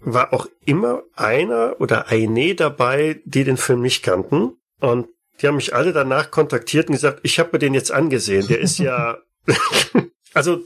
war 0.00 0.32
auch 0.32 0.46
immer 0.64 1.02
einer 1.14 1.76
oder 1.80 2.08
eine 2.08 2.54
dabei, 2.54 3.20
die 3.24 3.44
den 3.44 3.56
Film 3.56 3.82
nicht 3.82 4.02
kannten. 4.02 4.56
Und 4.80 5.08
die 5.40 5.46
haben 5.46 5.56
mich 5.56 5.74
alle 5.74 5.92
danach 5.92 6.30
kontaktiert 6.30 6.88
und 6.88 6.94
gesagt, 6.94 7.20
ich 7.22 7.38
habe 7.38 7.50
mir 7.52 7.58
den 7.58 7.74
jetzt 7.74 7.92
angesehen. 7.92 8.46
Der 8.48 8.60
ist 8.60 8.78
ja, 8.78 9.18
also 10.34 10.60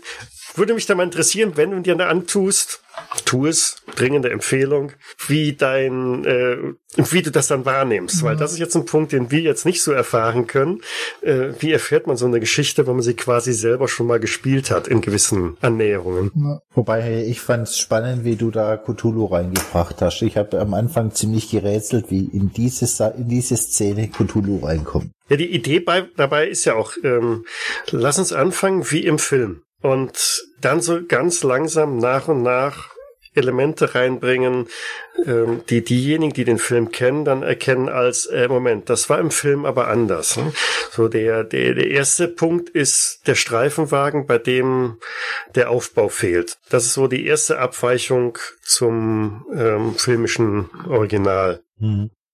würde 0.56 0.74
mich 0.74 0.86
da 0.86 0.94
mal 0.94 1.02
interessieren, 1.04 1.52
wenn 1.56 1.70
du 1.70 1.80
dir 1.80 1.94
da 1.96 2.08
antust, 2.08 2.80
tu 3.24 3.46
es, 3.46 3.76
dringende 3.96 4.30
Empfehlung, 4.30 4.92
wie 5.26 5.52
dein, 5.54 6.24
äh, 6.24 6.56
wie 6.96 7.22
du 7.22 7.30
das 7.32 7.48
dann 7.48 7.64
wahrnimmst, 7.64 8.22
weil 8.22 8.36
das 8.36 8.52
ist 8.52 8.58
jetzt 8.60 8.76
ein 8.76 8.84
Punkt, 8.84 9.10
den 9.12 9.32
wir 9.32 9.40
jetzt 9.40 9.66
nicht 9.66 9.82
so 9.82 9.90
erfahren 9.90 10.46
können. 10.46 10.80
Äh, 11.22 11.48
wie 11.58 11.72
erfährt 11.72 12.06
man 12.06 12.16
so 12.16 12.26
eine 12.26 12.38
Geschichte, 12.38 12.86
wenn 12.86 12.94
man 12.94 13.02
sie 13.02 13.14
quasi 13.14 13.52
selber 13.52 13.88
schon 13.88 14.06
mal 14.06 14.20
gespielt 14.20 14.70
hat 14.70 14.86
in 14.86 15.00
gewissen 15.00 15.56
Annäherungen? 15.60 16.30
Na, 16.34 16.60
Wobei, 16.74 17.02
hey, 17.02 17.24
ich 17.24 17.40
fand 17.40 17.66
es 17.66 17.78
spannend, 17.78 18.24
wie 18.24 18.36
du 18.36 18.52
da 18.52 18.76
Cthulhu 18.76 19.24
reingebracht 19.26 20.00
hast. 20.00 20.22
Ich 20.22 20.36
habe 20.36 20.60
am 20.60 20.72
Anfang 20.74 21.12
ziemlich 21.12 21.50
gerätselt, 21.50 22.06
wie 22.10 22.26
in 22.26 22.52
diese, 22.52 22.86
Sa- 22.86 23.08
in 23.08 23.28
diese 23.28 23.56
Szene 23.56 24.08
Cthulhu 24.08 24.64
reinkommt. 24.64 25.10
Ja, 25.28 25.36
die 25.36 25.52
Idee 25.52 25.80
bei, 25.80 26.04
dabei 26.16 26.46
ist 26.46 26.64
ja 26.64 26.74
auch, 26.74 26.92
ähm, 27.02 27.44
lass 27.90 28.18
uns 28.20 28.32
anfangen 28.32 28.88
wie 28.90 29.04
im 29.04 29.18
Film 29.18 29.62
und 29.84 30.46
dann 30.62 30.80
so 30.80 31.04
ganz 31.06 31.42
langsam 31.42 31.98
nach 31.98 32.28
und 32.28 32.42
nach 32.42 32.94
Elemente 33.34 33.94
reinbringen, 33.94 34.66
ähm, 35.26 35.60
die 35.68 35.84
diejenigen, 35.84 36.32
die 36.32 36.44
den 36.44 36.56
Film 36.58 36.90
kennen, 36.90 37.26
dann 37.26 37.42
erkennen 37.42 37.90
als 37.90 38.24
äh, 38.26 38.48
Moment, 38.48 38.88
das 38.88 39.10
war 39.10 39.18
im 39.18 39.30
Film 39.30 39.66
aber 39.66 39.88
anders. 39.88 40.38
Ne? 40.38 40.54
So 40.90 41.08
der 41.08 41.44
der 41.44 41.74
der 41.74 41.90
erste 41.90 42.28
Punkt 42.28 42.70
ist 42.70 43.26
der 43.26 43.34
Streifenwagen, 43.34 44.26
bei 44.26 44.38
dem 44.38 44.96
der 45.54 45.68
Aufbau 45.68 46.08
fehlt. 46.08 46.56
Das 46.70 46.86
ist 46.86 46.94
so 46.94 47.06
die 47.06 47.26
erste 47.26 47.58
Abweichung 47.58 48.38
zum 48.62 49.44
ähm, 49.54 49.96
filmischen 49.96 50.70
Original. 50.88 51.62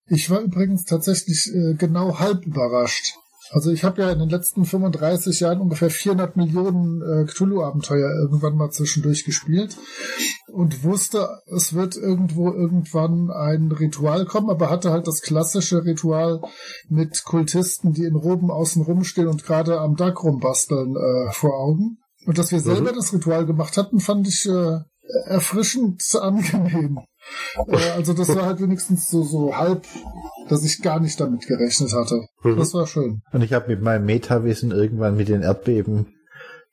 Ich 0.07 0.31
war 0.31 0.41
übrigens 0.41 0.85
tatsächlich 0.85 1.51
äh, 1.53 1.75
genau 1.75 2.21
halb 2.21 2.47
überrascht. 2.47 3.15
Also 3.53 3.71
ich 3.71 3.83
habe 3.83 4.03
ja 4.03 4.11
in 4.13 4.21
den 4.21 4.29
letzten 4.29 4.65
35 4.65 5.41
Jahren 5.41 5.61
ungefähr 5.61 5.91
400 5.91 6.37
Millionen 6.37 7.03
äh, 7.03 7.25
Cthulhu-Abenteuer 7.25 8.11
irgendwann 8.21 8.57
mal 8.57 8.71
zwischendurch 8.71 9.25
gespielt 9.25 9.77
und 10.53 10.85
wusste, 10.85 11.29
es 11.47 11.75
wird 11.75 11.97
irgendwo 11.97 12.53
irgendwann 12.53 13.31
ein 13.31 13.73
Ritual 13.73 14.25
kommen, 14.25 14.51
aber 14.51 14.71
hatte 14.71 14.93
halt 14.93 15.09
das 15.09 15.23
klassische 15.23 15.85
Ritual 15.85 16.41
mit 16.89 17.25
Kultisten, 17.25 17.93
die 17.93 18.05
in 18.05 18.15
Roben 18.15 18.51
außen 18.51 18.83
rumstehen 18.83 19.27
und 19.27 19.45
gerade 19.45 19.81
am 19.81 19.97
Dach 19.97 20.23
rumbasteln 20.23 20.95
äh, 20.97 21.33
vor 21.33 21.55
Augen. 21.59 21.99
Und 22.27 22.39
dass 22.39 22.53
wir 22.53 22.61
selber 22.61 22.93
das 22.93 23.13
Ritual 23.13 23.47
gemacht 23.47 23.77
hatten, 23.77 23.99
fand 23.99 24.29
ich 24.29 24.47
äh, 24.47 24.79
erfrischend 25.27 26.03
angenehm. 26.21 27.01
Äh, 27.67 27.91
also 27.97 28.13
das 28.13 28.35
war 28.35 28.47
halt 28.47 28.61
wenigstens 28.61 29.09
so, 29.09 29.23
so 29.23 29.57
halb, 29.57 29.85
dass 30.49 30.65
ich 30.65 30.83
gar 30.83 31.01
nicht 31.01 31.19
damit 31.21 31.47
gerechnet 31.47 31.93
hatte. 31.93 32.27
Mhm. 32.43 32.57
Das 32.57 32.75
war 32.75 32.87
schön. 32.87 33.23
Und 33.33 33.43
ich 33.43 33.53
habe 33.53 33.69
mit 33.69 33.83
meinem 33.83 34.07
Metawissen 34.07 34.71
irgendwann 34.71 35.17
mit 35.17 35.29
den 35.29 35.43
Erdbeben 35.43 36.15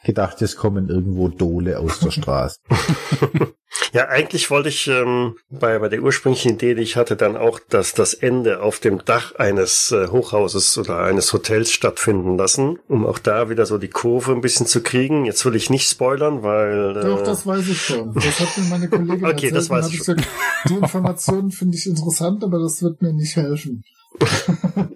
gedacht, 0.04 0.42
es 0.42 0.56
kommen 0.56 0.90
irgendwo 0.90 1.28
Dole 1.28 1.80
aus 1.80 2.00
der 2.00 2.12
Straße. 2.12 2.60
Ja, 3.94 4.08
eigentlich 4.08 4.50
wollte 4.50 4.70
ich 4.70 4.88
ähm, 4.88 5.36
bei, 5.50 5.80
bei 5.80 5.88
der 5.90 6.02
ursprünglichen 6.02 6.54
Idee, 6.54 6.76
die 6.76 6.82
ich 6.82 6.96
hatte, 6.96 7.16
dann 7.16 7.38
auch, 7.38 7.60
dass 7.60 7.94
das 7.94 8.14
Ende 8.14 8.62
auf 8.62 8.80
dem 8.80 9.04
Dach 9.06 9.36
eines 9.36 9.92
äh, 9.92 10.08
Hochhauses 10.08 10.78
oder 10.78 11.00
eines 11.00 11.32
Hotels 11.32 11.72
stattfinden 11.72 12.38
lassen, 12.38 12.80
um 12.88 13.06
auch 13.06 13.20
da 13.20 13.50
wieder 13.50 13.66
so 13.66 13.78
die 13.78 13.90
Kurve 13.90 14.34
ein 14.34 14.42
bisschen 14.42 14.68
zu 14.68 14.82
kriegen. 14.82 15.26
Jetzt 15.26 15.46
will 15.46 15.56
ich 15.56 15.70
nicht 15.70 15.90
spoilern, 15.90 16.44
weil 16.44 16.98
äh, 16.98 17.02
Doch, 17.02 17.24
das 17.24 17.46
weiß 17.46 17.68
ich 17.68 17.82
schon. 17.82 18.14
Das 18.14 18.40
hat 18.40 18.58
mir 18.58 18.66
meine 18.70 18.90
Kollegin 18.90 19.16
Okay, 19.26 19.32
erzählt. 19.32 19.56
das 19.56 19.70
weiß 19.70 19.90
ich 19.90 20.00
gesagt, 20.00 20.28
Die 20.68 20.74
Informationen 20.76 21.52
finde 21.52 21.78
ich 21.78 21.86
interessant, 21.88 22.44
aber 22.44 22.60
das 22.60 22.82
wird 22.82 23.02
mir 23.02 23.14
nicht 23.14 23.36
helfen. 23.36 23.84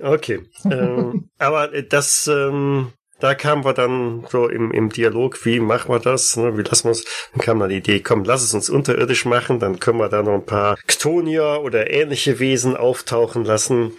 Okay. 0.02 0.40
ähm, 0.66 1.30
aber 1.38 1.68
das, 1.84 2.28
ähm, 2.28 2.92
da 3.22 3.36
kamen 3.36 3.64
wir 3.64 3.74
dann 3.74 4.26
so 4.30 4.50
im, 4.50 4.72
im 4.72 4.90
Dialog, 4.90 5.46
wie 5.46 5.60
machen 5.60 5.90
wir 5.94 6.00
das? 6.00 6.36
Ne? 6.38 6.58
Wie 6.58 6.64
lassen 6.64 6.86
wir 6.86 6.92
es? 6.92 7.06
Dann 7.34 7.42
kam 7.42 7.60
dann 7.60 7.70
die 7.70 7.78
Idee, 7.78 8.00
komm, 8.00 8.24
lass 8.24 8.44
es 8.44 8.54
uns 8.54 8.70
unterirdisch 8.70 9.26
machen, 9.26 9.60
dann 9.60 9.80
können 9.80 10.00
wir 10.00 10.10
da 10.10 10.24
noch 10.24 10.34
ein 10.34 10.46
paar 10.46 10.78
Ktonier 10.88 11.62
oder 11.64 11.92
ähnliche 11.92 12.40
Wesen 12.40 12.76
auftauchen 12.76 13.46
lassen, 13.46 13.94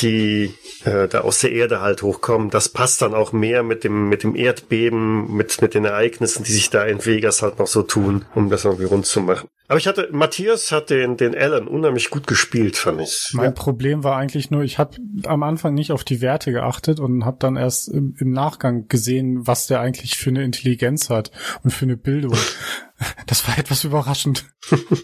die 0.00 0.54
äh, 0.86 1.08
da 1.08 1.22
aus 1.22 1.40
der 1.40 1.52
Erde 1.52 1.80
halt 1.80 2.02
hochkommen. 2.02 2.50
Das 2.50 2.68
passt 2.68 3.02
dann 3.02 3.14
auch 3.14 3.32
mehr 3.32 3.62
mit 3.62 3.84
dem, 3.84 4.08
mit 4.08 4.22
dem 4.22 4.36
Erdbeben, 4.36 5.34
mit, 5.34 5.60
mit 5.60 5.74
den 5.74 5.84
Ereignissen, 5.84 6.44
die 6.44 6.52
sich 6.52 6.70
da 6.70 6.84
in 6.84 7.04
Vegas 7.04 7.42
halt 7.42 7.58
noch 7.58 7.66
so 7.66 7.82
tun, 7.82 8.24
um 8.34 8.48
das 8.50 8.64
irgendwie 8.64 8.84
rund 8.84 9.06
zu 9.06 9.20
machen. 9.20 9.48
Aber 9.68 9.78
ich 9.78 9.88
hatte, 9.88 10.08
Matthias 10.12 10.70
hat 10.70 10.90
den, 10.90 11.16
den 11.16 11.34
Alan 11.34 11.66
unheimlich 11.66 12.10
gut 12.10 12.28
gespielt, 12.28 12.76
fand 12.76 13.00
ich. 13.00 13.30
Mein 13.32 13.54
Problem 13.54 14.04
war 14.04 14.16
eigentlich 14.16 14.50
nur, 14.52 14.62
ich 14.62 14.78
habe 14.78 14.96
am 15.24 15.42
Anfang 15.42 15.74
nicht 15.74 15.90
auf 15.90 16.04
die 16.04 16.20
Werte 16.20 16.52
geachtet 16.52 17.00
und 17.00 17.24
habe 17.24 17.38
dann 17.40 17.56
erst 17.56 17.88
im, 17.88 18.14
im 18.18 18.30
Nachgang 18.30 18.86
gesehen, 18.86 19.46
was 19.46 19.66
der 19.66 19.80
eigentlich 19.80 20.16
für 20.16 20.30
eine 20.30 20.44
Intelligenz 20.44 21.10
hat 21.10 21.32
und 21.64 21.70
für 21.70 21.84
eine 21.84 21.96
Bildung. 21.96 22.36
Das 23.26 23.46
war 23.46 23.58
etwas 23.58 23.84
überraschend. 23.84 24.46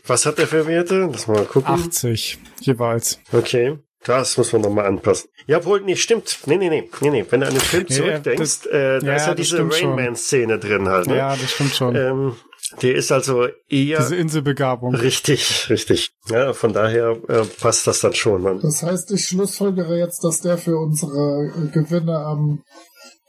Was 0.06 0.24
hat 0.24 0.38
der 0.38 0.46
für 0.46 0.66
Werte? 0.66 1.10
Lass 1.12 1.26
mal 1.26 1.44
gucken. 1.44 1.68
80 1.68 2.38
jeweils. 2.62 3.20
Okay. 3.32 3.76
Das 4.04 4.36
muss 4.36 4.52
man 4.52 4.62
nochmal 4.62 4.86
anpassen. 4.86 5.30
Ja, 5.46 5.64
wohl, 5.64 5.80
nee, 5.82 5.96
stimmt. 5.96 6.38
Nee, 6.46 6.56
nee, 6.56 6.68
nee, 6.68 6.88
nee, 7.00 7.10
nee. 7.10 7.24
Wenn 7.30 7.40
du 7.40 7.46
an 7.46 7.52
den 7.54 7.60
Film 7.62 7.86
zurückdenkst, 7.88 8.38
das- 8.62 8.66
äh, 8.66 8.98
da 9.00 9.06
ja, 9.06 9.14
ist 9.16 9.22
ja 9.22 9.26
das 9.28 9.36
diese 9.36 9.56
stimmt 9.56 9.72
Rain 9.74 9.80
schon. 9.80 9.94
Man-Szene 9.96 10.58
drin 10.58 10.88
halt. 10.88 11.06
Ne? 11.06 11.16
Ja, 11.16 11.36
das 11.36 11.50
stimmt 11.52 11.74
schon. 11.74 11.94
Ähm, 11.96 12.36
der 12.80 12.94
ist 12.94 13.12
also 13.12 13.46
eher 13.68 13.98
Diese 13.98 14.16
Inselbegabung. 14.16 14.94
richtig, 14.94 15.68
richtig. 15.70 16.10
Ja, 16.30 16.52
von 16.52 16.72
daher 16.72 17.16
äh, 17.28 17.44
passt 17.60 17.86
das 17.86 18.00
dann 18.00 18.14
schon. 18.14 18.42
Man. 18.42 18.60
Das 18.60 18.82
heißt, 18.82 19.10
ich 19.12 19.26
schlussfolgere 19.26 19.98
jetzt, 19.98 20.24
dass 20.24 20.40
der 20.40 20.58
für 20.58 20.76
unsere 20.78 21.52
äh, 21.56 21.68
Gewinne 21.70 22.16
am, 22.18 22.62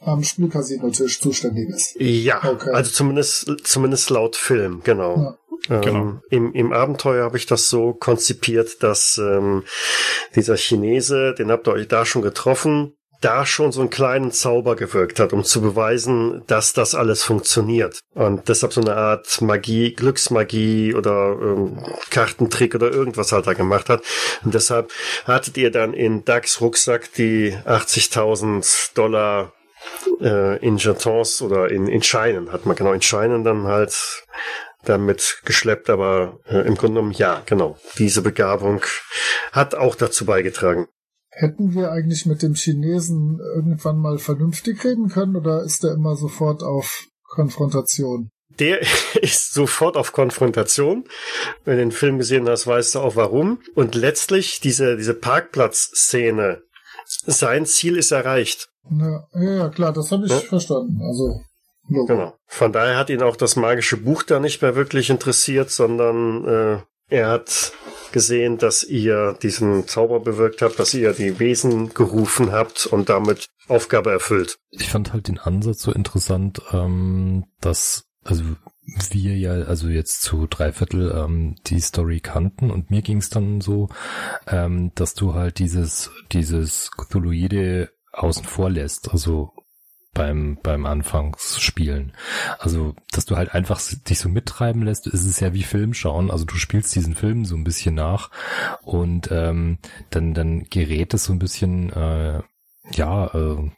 am 0.00 0.22
Spielcasino-Tisch 0.22 1.20
zuständig 1.20 1.68
ist. 1.68 1.94
Ja, 1.98 2.40
Okay. 2.44 2.70
also 2.72 2.90
zumindest, 2.90 3.50
zumindest 3.64 4.10
laut 4.10 4.36
Film, 4.36 4.80
genau. 4.84 5.16
Ja. 5.16 5.38
Ähm, 5.70 5.80
Genau. 5.80 6.20
im, 6.30 6.52
Im 6.52 6.72
Abenteuer 6.72 7.24
habe 7.24 7.36
ich 7.36 7.46
das 7.46 7.68
so 7.68 7.92
konzipiert, 7.94 8.82
dass 8.82 9.18
ähm, 9.18 9.64
dieser 10.34 10.56
Chinese, 10.56 11.34
den 11.34 11.50
habt 11.50 11.66
ihr 11.68 11.72
euch 11.72 11.88
da 11.88 12.04
schon 12.04 12.22
getroffen, 12.22 12.96
da 13.24 13.46
schon 13.46 13.72
so 13.72 13.80
einen 13.80 13.88
kleinen 13.88 14.32
Zauber 14.32 14.76
gewirkt 14.76 15.18
hat, 15.18 15.32
um 15.32 15.44
zu 15.44 15.62
beweisen, 15.62 16.42
dass 16.46 16.74
das 16.74 16.94
alles 16.94 17.22
funktioniert. 17.22 18.00
Und 18.14 18.48
deshalb 18.48 18.74
so 18.74 18.82
eine 18.82 18.96
Art 18.96 19.40
Magie, 19.40 19.94
Glücksmagie 19.94 20.94
oder 20.94 21.36
ähm, 21.40 21.82
Kartentrick 22.10 22.74
oder 22.74 22.92
irgendwas 22.92 23.32
halt 23.32 23.46
da 23.46 23.54
gemacht 23.54 23.88
hat. 23.88 24.02
Und 24.44 24.52
deshalb 24.52 24.92
hattet 25.24 25.56
ihr 25.56 25.70
dann 25.70 25.94
in 25.94 26.24
Dax 26.26 26.60
Rucksack 26.60 27.14
die 27.14 27.56
80.000 27.64 28.94
Dollar 28.94 29.54
äh, 30.20 30.58
in 30.58 30.76
Jetons 30.76 31.40
oder 31.40 31.70
in, 31.70 31.86
in 31.86 32.02
Scheinen, 32.02 32.52
hat 32.52 32.66
man 32.66 32.76
genau 32.76 32.92
in 32.92 33.02
Scheinen 33.02 33.42
dann 33.42 33.64
halt 33.66 34.24
damit 34.88 35.40
geschleppt, 35.44 35.90
aber 35.90 36.38
äh, 36.46 36.66
im 36.66 36.74
Grunde 36.76 37.00
genommen 37.00 37.12
ja, 37.12 37.42
genau. 37.46 37.76
Diese 37.98 38.22
Begabung 38.22 38.82
hat 39.52 39.74
auch 39.74 39.94
dazu 39.94 40.24
beigetragen. 40.24 40.86
Hätten 41.30 41.74
wir 41.74 41.90
eigentlich 41.90 42.26
mit 42.26 42.42
dem 42.42 42.54
Chinesen 42.54 43.40
irgendwann 43.56 43.98
mal 43.98 44.18
vernünftig 44.18 44.84
reden 44.84 45.08
können 45.08 45.34
oder 45.36 45.62
ist 45.64 45.82
der 45.82 45.92
immer 45.92 46.14
sofort 46.16 46.62
auf 46.62 47.06
Konfrontation? 47.28 48.30
Der 48.60 48.80
ist 49.20 49.52
sofort 49.52 49.96
auf 49.96 50.12
Konfrontation. 50.12 51.04
Wenn 51.64 51.76
du 51.76 51.82
den 51.82 51.92
Film 51.92 52.18
gesehen 52.18 52.48
hast, 52.48 52.66
weißt 52.66 52.94
du 52.94 53.00
auch 53.00 53.16
warum. 53.16 53.60
Und 53.74 53.94
letztlich 53.96 54.60
diese, 54.60 54.96
diese 54.96 55.14
Parkplatzszene, 55.14 56.62
sein 57.06 57.66
Ziel 57.66 57.96
ist 57.96 58.12
erreicht. 58.12 58.68
Ja, 58.90 59.24
ja 59.34 59.68
klar, 59.70 59.92
das 59.92 60.12
habe 60.12 60.26
ich 60.26 60.32
Ja. 60.32 60.38
verstanden. 60.38 61.00
Also, 61.02 61.40
Logo. 61.88 62.06
Genau. 62.06 62.34
Von 62.46 62.72
daher 62.72 62.96
hat 62.96 63.10
ihn 63.10 63.22
auch 63.22 63.36
das 63.36 63.56
magische 63.56 63.96
Buch 63.96 64.22
da 64.22 64.40
nicht 64.40 64.62
mehr 64.62 64.76
wirklich 64.76 65.10
interessiert, 65.10 65.70
sondern 65.70 66.44
äh, 66.46 66.78
er 67.08 67.28
hat 67.28 67.72
gesehen, 68.12 68.58
dass 68.58 68.84
ihr 68.84 69.36
diesen 69.42 69.86
Zauber 69.88 70.20
bewirkt 70.20 70.62
habt, 70.62 70.78
dass 70.78 70.94
ihr 70.94 71.12
die 71.12 71.38
Wesen 71.38 71.92
gerufen 71.92 72.52
habt 72.52 72.86
und 72.86 73.08
damit 73.08 73.48
Aufgabe 73.68 74.10
erfüllt. 74.10 74.58
Ich 74.70 74.88
fand 74.88 75.12
halt 75.12 75.28
den 75.28 75.38
Ansatz 75.38 75.82
so 75.82 75.92
interessant, 75.92 76.62
ähm, 76.72 77.44
dass, 77.60 78.04
also 78.24 78.44
wir 79.10 79.36
ja 79.36 79.52
also 79.52 79.88
jetzt 79.88 80.22
zu 80.22 80.46
drei 80.46 80.72
Viertel 80.72 81.10
ähm, 81.10 81.56
die 81.66 81.80
Story 81.80 82.20
kannten 82.20 82.70
und 82.70 82.90
mir 82.90 83.02
ging 83.02 83.18
es 83.18 83.30
dann 83.30 83.60
so, 83.60 83.88
ähm, 84.46 84.92
dass 84.94 85.14
du 85.14 85.34
halt 85.34 85.58
dieses 85.58 86.10
dieses 86.32 86.90
Cthulhuide 86.96 87.90
außen 88.12 88.44
vor 88.44 88.70
lässt, 88.70 89.10
also 89.10 89.53
beim 90.14 90.58
beim 90.62 90.86
Anfangsspielen. 90.86 92.12
Also, 92.58 92.94
dass 93.10 93.26
du 93.26 93.36
halt 93.36 93.54
einfach 93.54 93.80
dich 94.08 94.18
so 94.18 94.28
mittreiben 94.28 94.82
lässt, 94.82 95.06
ist 95.06 95.26
es 95.26 95.40
ja 95.40 95.52
wie 95.52 95.62
Film 95.62 95.94
schauen. 95.94 96.30
Also 96.30 96.44
du 96.44 96.56
spielst 96.56 96.94
diesen 96.94 97.14
Film 97.14 97.44
so 97.44 97.56
ein 97.56 97.64
bisschen 97.64 97.94
nach 97.94 98.30
und 98.82 99.30
ähm, 99.30 99.78
dann 100.10 100.34
dann 100.34 100.64
gerät 100.64 101.14
es 101.14 101.24
so 101.24 101.32
ein 101.32 101.38
bisschen 101.38 101.92
äh, 101.92 102.42
ja 102.92 103.26
äh, 103.34 103.70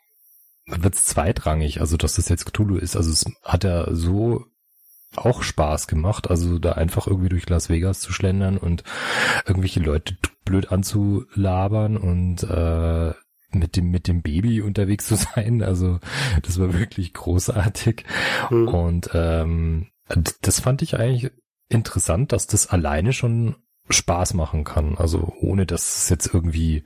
wird's 0.67 1.05
zweitrangig, 1.07 1.81
also 1.81 1.97
dass 1.97 2.15
das 2.15 2.29
jetzt 2.29 2.45
Cthulhu 2.47 2.77
ist. 2.77 2.97
Also 2.97 3.11
es 3.11 3.25
hat 3.43 3.65
ja 3.65 3.87
so 3.95 4.45
auch 5.15 5.43
Spaß 5.43 5.87
gemacht, 5.87 6.31
also 6.31 6.59
da 6.59 6.73
einfach 6.73 7.07
irgendwie 7.07 7.29
durch 7.29 7.49
Las 7.49 7.69
Vegas 7.69 8.01
zu 8.01 8.13
schlendern 8.13 8.59
und 8.59 8.83
irgendwelche 9.47 9.81
Leute 9.81 10.17
blöd 10.45 10.71
anzulabern 10.71 11.97
und 11.97 12.43
äh, 12.43 13.15
mit 13.59 13.77
dem 13.77 13.91
mit 13.91 14.09
dem 14.09 14.23
Baby 14.23 14.61
unterwegs 14.63 15.07
zu 15.07 15.15
sein. 15.35 15.63
Also 15.63 15.99
das 16.43 16.59
war 16.59 16.73
wirklich 16.75 17.13
großartig 17.15 18.05
Mhm. 18.51 18.69
und 18.69 19.11
ähm, 19.15 19.87
das 20.43 20.61
fand 20.61 20.83
ich 20.83 20.97
eigentlich 20.97 21.33
interessant, 21.69 22.33
dass 22.33 22.47
das 22.47 22.69
alleine 22.69 23.13
schon 23.13 23.57
Spaß 23.89 24.35
machen 24.35 24.65
kann. 24.65 24.97
Also 24.97 25.33
ohne 25.41 25.67
dass 25.67 26.03
es 26.05 26.09
jetzt 26.11 26.33
irgendwie 26.33 26.85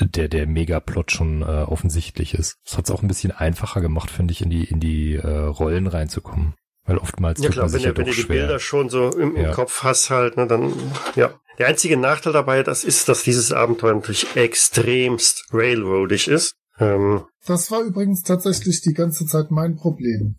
der 0.00 0.28
der 0.28 0.46
Megaplot 0.46 1.10
schon 1.12 1.42
äh, 1.42 1.44
offensichtlich 1.44 2.34
ist. 2.34 2.58
Das 2.64 2.76
hat 2.78 2.84
es 2.86 2.90
auch 2.90 3.02
ein 3.02 3.08
bisschen 3.08 3.32
einfacher 3.32 3.80
gemacht, 3.80 4.10
finde 4.10 4.32
ich, 4.32 4.42
in 4.42 4.50
die 4.50 4.64
in 4.64 4.80
die 4.80 5.14
äh, 5.14 5.26
Rollen 5.28 5.86
reinzukommen. 5.86 6.54
Weil 6.84 6.98
oftmals 6.98 7.40
Ja 7.42 7.50
klar, 7.50 7.66
man 7.66 7.74
wenn, 7.74 7.80
ja 7.80 7.96
wenn 7.96 8.06
du 8.06 8.12
die 8.12 8.22
schwer. 8.22 8.46
Bilder 8.46 8.58
schon 8.58 8.88
so 8.88 9.10
im, 9.10 9.36
im 9.36 9.42
Ja. 9.44 9.52
Kopf 9.52 9.82
hast 9.82 10.10
halt, 10.10 10.36
ne, 10.36 10.46
dann 10.46 10.72
ja. 11.14 11.34
Der 11.58 11.68
einzige 11.68 11.96
Nachteil 11.98 12.32
dabei, 12.32 12.62
das 12.62 12.82
ist, 12.82 13.08
dass 13.10 13.22
dieses 13.24 13.52
Abenteuer 13.52 13.94
natürlich 13.94 14.26
extremst 14.36 15.44
railroadig 15.52 16.26
ist. 16.28 16.54
Ähm, 16.78 17.22
Das 17.46 17.70
war 17.70 17.82
übrigens 17.82 18.22
tatsächlich 18.22 18.80
die 18.80 18.94
ganze 18.94 19.26
Zeit 19.26 19.50
mein 19.50 19.76
Problem. 19.76 20.36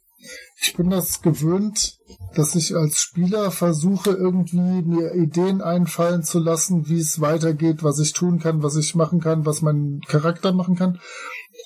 Ich 0.61 0.75
bin 0.75 0.89
das 0.89 1.21
gewöhnt, 1.21 1.97
dass 2.33 2.55
ich 2.55 2.75
als 2.75 3.01
Spieler 3.01 3.51
versuche, 3.51 4.11
irgendwie 4.11 4.57
mir 4.57 5.13
Ideen 5.13 5.61
einfallen 5.61 6.23
zu 6.23 6.39
lassen, 6.39 6.87
wie 6.87 6.99
es 6.99 7.19
weitergeht, 7.21 7.83
was 7.83 7.99
ich 7.99 8.13
tun 8.13 8.39
kann, 8.39 8.63
was 8.63 8.75
ich 8.77 8.95
machen 8.95 9.19
kann, 9.19 9.45
was 9.45 9.61
mein 9.61 9.99
Charakter 10.07 10.53
machen 10.53 10.75
kann. 10.75 10.99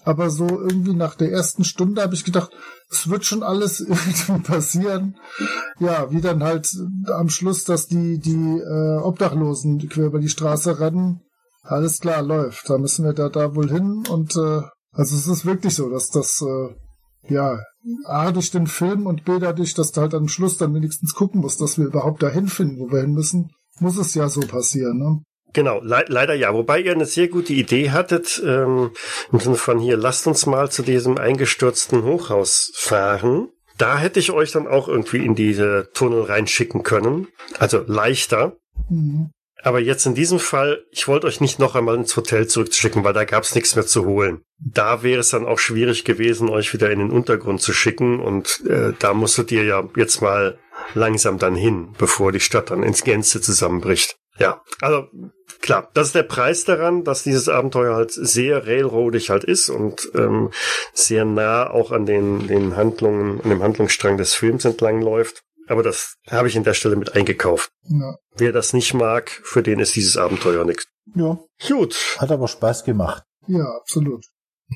Aber 0.03 0.29
so 0.29 0.48
irgendwie 0.48 0.94
nach 0.94 1.15
der 1.15 1.32
ersten 1.32 1.63
Stunde 1.63 2.01
habe 2.01 2.15
ich 2.15 2.24
gedacht, 2.24 2.51
es 2.89 3.10
wird 3.10 3.25
schon 3.25 3.44
alles 3.44 3.79
irgendwie 3.82 4.41
passieren. 4.44 5.17
Ja, 5.79 6.12
wie 6.12 6.22
dann 6.22 6.44
halt 6.44 6.70
am 7.13 7.29
Schluss, 7.29 7.63
dass 7.63 7.88
die, 7.88 8.20
die 8.20 8.60
äh, 8.60 8.98
Obdachlosen 9.00 9.89
quer 9.89 10.06
über 10.06 10.20
die 10.20 10.29
Straße 10.29 10.79
rennen. 10.79 11.22
Alles 11.63 12.00
klar, 12.00 12.22
läuft. 12.22 12.70
Da 12.70 12.77
müssen 12.77 13.03
wir 13.03 13.13
da, 13.13 13.29
da 13.29 13.56
wohl 13.56 13.70
hin 13.70 14.06
und 14.10 14.36
äh, 14.36 14.62
also 14.91 15.15
es 15.15 15.27
ist 15.27 15.46
wirklich 15.46 15.75
so, 15.75 15.89
dass 15.89 16.10
das 16.10 16.41
äh, 16.41 17.34
ja 17.34 17.60
A 18.06 18.32
durch 18.32 18.51
den 18.51 18.67
Film 18.67 19.06
und 19.06 19.25
B 19.25 19.39
dadurch, 19.39 19.74
dass 19.74 19.91
du 19.91 20.01
halt 20.01 20.13
am 20.13 20.27
Schluss 20.27 20.58
dann 20.58 20.74
wenigstens 20.74 21.13
gucken 21.13 21.41
musst, 21.41 21.62
dass 21.62 21.77
wir 21.77 21.86
überhaupt 21.86 22.24
dahin 22.24 22.48
finden, 22.48 22.79
wo 22.79 22.91
wir 22.91 23.01
hin 23.01 23.13
müssen, 23.13 23.51
muss 23.79 23.98
es 23.98 24.15
ja 24.15 24.27
so 24.29 24.41
passieren, 24.41 24.98
ne? 24.98 25.22
Genau, 25.58 25.82
le 25.82 26.06
leider 26.08 26.36
ja. 26.36 26.54
Wobei 26.54 26.82
ihr 26.82 26.92
eine 26.92 27.08
sehr 27.08 27.30
gute 27.30 27.52
Idee 27.52 27.90
hattet, 27.90 28.40
ähm, 28.46 28.92
im 29.32 29.40
Sinne 29.40 29.56
von 29.56 29.80
hier, 29.80 29.98
lasst 29.98 30.28
uns 30.28 30.46
mal 30.46 30.70
zu 30.70 30.84
diesem 30.84 31.18
eingestürzten 31.18 32.04
Hochhaus 32.04 32.72
fahren. 32.76 33.50
Da 33.76 33.98
hätte 33.98 34.20
ich 34.20 34.30
euch 34.30 34.52
dann 34.52 34.68
auch 34.68 34.88
irgendwie 34.88 35.26
in 35.26 35.34
diese 35.34 35.90
Tunnel 35.96 36.22
reinschicken 36.22 36.84
können. 36.84 37.30
Also 37.58 37.84
leichter. 37.88 38.56
Mhm. 38.88 39.32
Aber 39.64 39.80
jetzt 39.80 40.06
in 40.06 40.14
diesem 40.14 40.38
Fall, 40.38 40.84
ich 40.92 41.08
wollte 41.08 41.26
euch 41.26 41.42
nicht 41.42 41.58
noch 41.58 41.74
einmal 41.74 41.96
ins 41.96 42.16
Hotel 42.16 42.46
zurückschicken, 42.46 43.04
weil 43.04 43.14
da 43.14 43.26
gab 43.26 43.42
es 43.42 43.56
nichts 43.56 43.76
mehr 43.76 43.88
zu 43.88 44.06
holen. 44.06 44.44
Da 44.60 45.02
wäre 45.02 45.22
es 45.22 45.30
dann 45.30 45.48
auch 45.48 45.58
schwierig 45.58 46.06
gewesen, 46.06 46.50
euch 46.50 46.72
wieder 46.72 46.92
in 46.92 47.00
den 47.00 47.10
Untergrund 47.10 47.63
zu 47.63 47.74
schicken. 47.74 48.20
Und 48.20 48.63
äh, 48.70 48.93
da 49.00 49.15
musstet 49.15 49.52
ihr 49.52 49.63
ja 49.63 49.89
jetzt 49.96 50.22
mal 50.22 50.60
langsam 50.93 51.39
dann 51.39 51.56
hin, 51.56 51.96
bevor 51.98 52.32
die 52.32 52.41
Stadt 52.41 52.70
dann 52.70 52.84
ins 52.84 53.04
Gänze 53.04 53.41
zusammenbricht. 53.41 54.17
Ja, 54.39 54.62
also 54.82 55.08
klar, 55.62 55.89
das 55.93 56.08
ist 56.08 56.15
der 56.15 56.23
Preis 56.23 56.63
daran, 56.65 57.04
dass 57.04 57.23
dieses 57.23 57.50
Abenteuer 57.50 57.95
halt 57.95 58.12
sehr 58.12 58.67
railroadig 58.67 59.30
halt 59.30 59.43
ist 59.43 59.69
und 59.69 60.10
ähm, 60.13 60.52
sehr 60.93 61.26
nah 61.26 61.69
auch 61.69 61.91
an 61.91 62.06
den, 62.06 62.47
den 62.47 62.76
Handlungen, 62.76 63.41
an 63.41 63.50
dem 63.50 63.63
Handlungsstrang 63.63 64.17
des 64.17 64.36
Films 64.36 64.65
entlang 64.65 65.02
läuft. 65.02 65.43
Aber 65.67 65.84
das 65.84 66.15
habe 66.30 66.47
ich 66.47 66.56
in 66.56 66.63
der 66.63 66.73
Stelle 66.73 66.95
mit 66.95 67.15
eingekauft. 67.15 67.71
Ja. 67.84 68.15
Wer 68.38 68.52
das 68.54 68.73
nicht 68.73 68.93
mag, 68.93 69.30
für 69.43 69.63
den 69.63 69.80
ist 69.80 69.95
dieses 69.95 70.15
Abenteuer 70.15 70.63
nichts. 70.63 70.88
Ja, 71.15 71.38
Gut, 71.67 72.17
hat 72.19 72.32
aber 72.32 72.47
Spaß 72.47 72.84
gemacht. 72.84 73.23
ja, 73.47 73.65
absolut. 73.78 74.26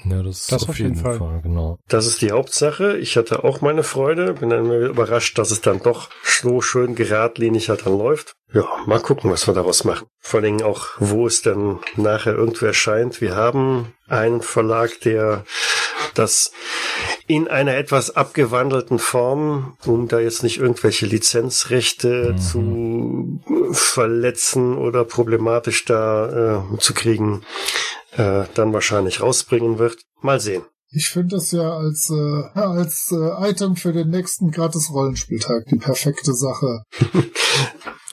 Ja, 0.05 0.23
das, 0.23 0.47
Das 0.47 0.63
auf, 0.63 0.69
auf 0.69 0.77
jeden 0.79 0.93
jeden 0.95 1.03
Fall. 1.03 1.17
Fall. 1.17 1.41
genau. 1.43 1.77
das 1.89 2.05
ist 2.07 2.21
die 2.21 2.31
Hauptsache. 2.31 2.97
Ich 2.97 3.17
hatte 3.17 3.43
auch 3.43 3.59
meine 3.59 3.83
Freude, 3.83 4.33
bin 4.33 4.49
dann 4.49 4.71
überrascht, 4.71 5.37
dass 5.37 5.51
es 5.51 5.59
dann 5.61 5.79
doch 5.83 6.09
so 6.23 6.61
schön 6.61 6.95
geradlinig 6.95 7.67
halt 7.69 7.85
dann 7.85 7.97
läuft. 7.97 8.35
Ja, 8.53 8.65
mal 8.85 9.01
gucken, 9.01 9.29
was 9.31 9.47
wir 9.47 9.53
daraus 9.53 9.83
machen. 9.83 10.07
Vor 10.19 10.37
allen 10.39 10.57
Dingen 10.57 10.63
auch, 10.63 10.87
wo 10.99 11.27
es 11.27 11.41
denn 11.41 11.79
nachher 11.97 12.35
irgendwo 12.35 12.65
erscheint. 12.65 13.19
Wir 13.21 13.35
haben 13.35 13.93
einen 14.07 14.41
Verlag, 14.41 14.99
der 15.01 15.43
das 16.13 16.51
in 17.27 17.47
einer 17.47 17.75
etwas 17.75 18.15
abgewandelten 18.15 18.99
Form, 18.99 19.77
um 19.85 20.07
da 20.09 20.19
jetzt 20.19 20.43
nicht 20.43 20.57
irgendwelche 20.59 21.05
Lizenzrechte 21.05 22.33
Mhm. 22.33 22.37
zu 22.39 23.41
verletzen 23.73 24.77
oder 24.77 25.05
problematisch 25.05 25.85
da 25.85 26.63
äh, 26.73 26.77
zu 26.79 26.93
kriegen, 26.93 27.43
äh, 28.11 28.45
dann 28.53 28.73
wahrscheinlich 28.73 29.21
rausbringen 29.21 29.79
wird. 29.79 29.97
Mal 30.21 30.39
sehen. 30.39 30.63
Ich 30.93 31.07
finde 31.07 31.37
das 31.37 31.51
ja 31.51 31.77
als, 31.77 32.09
äh, 32.09 32.13
als 32.59 33.11
äh, 33.11 33.49
Item 33.49 33.75
für 33.75 33.93
den 33.93 34.09
nächsten 34.09 34.51
Gratis-Rollenspieltag 34.51 35.65
die 35.67 35.77
perfekte 35.77 36.33
Sache. 36.33 36.83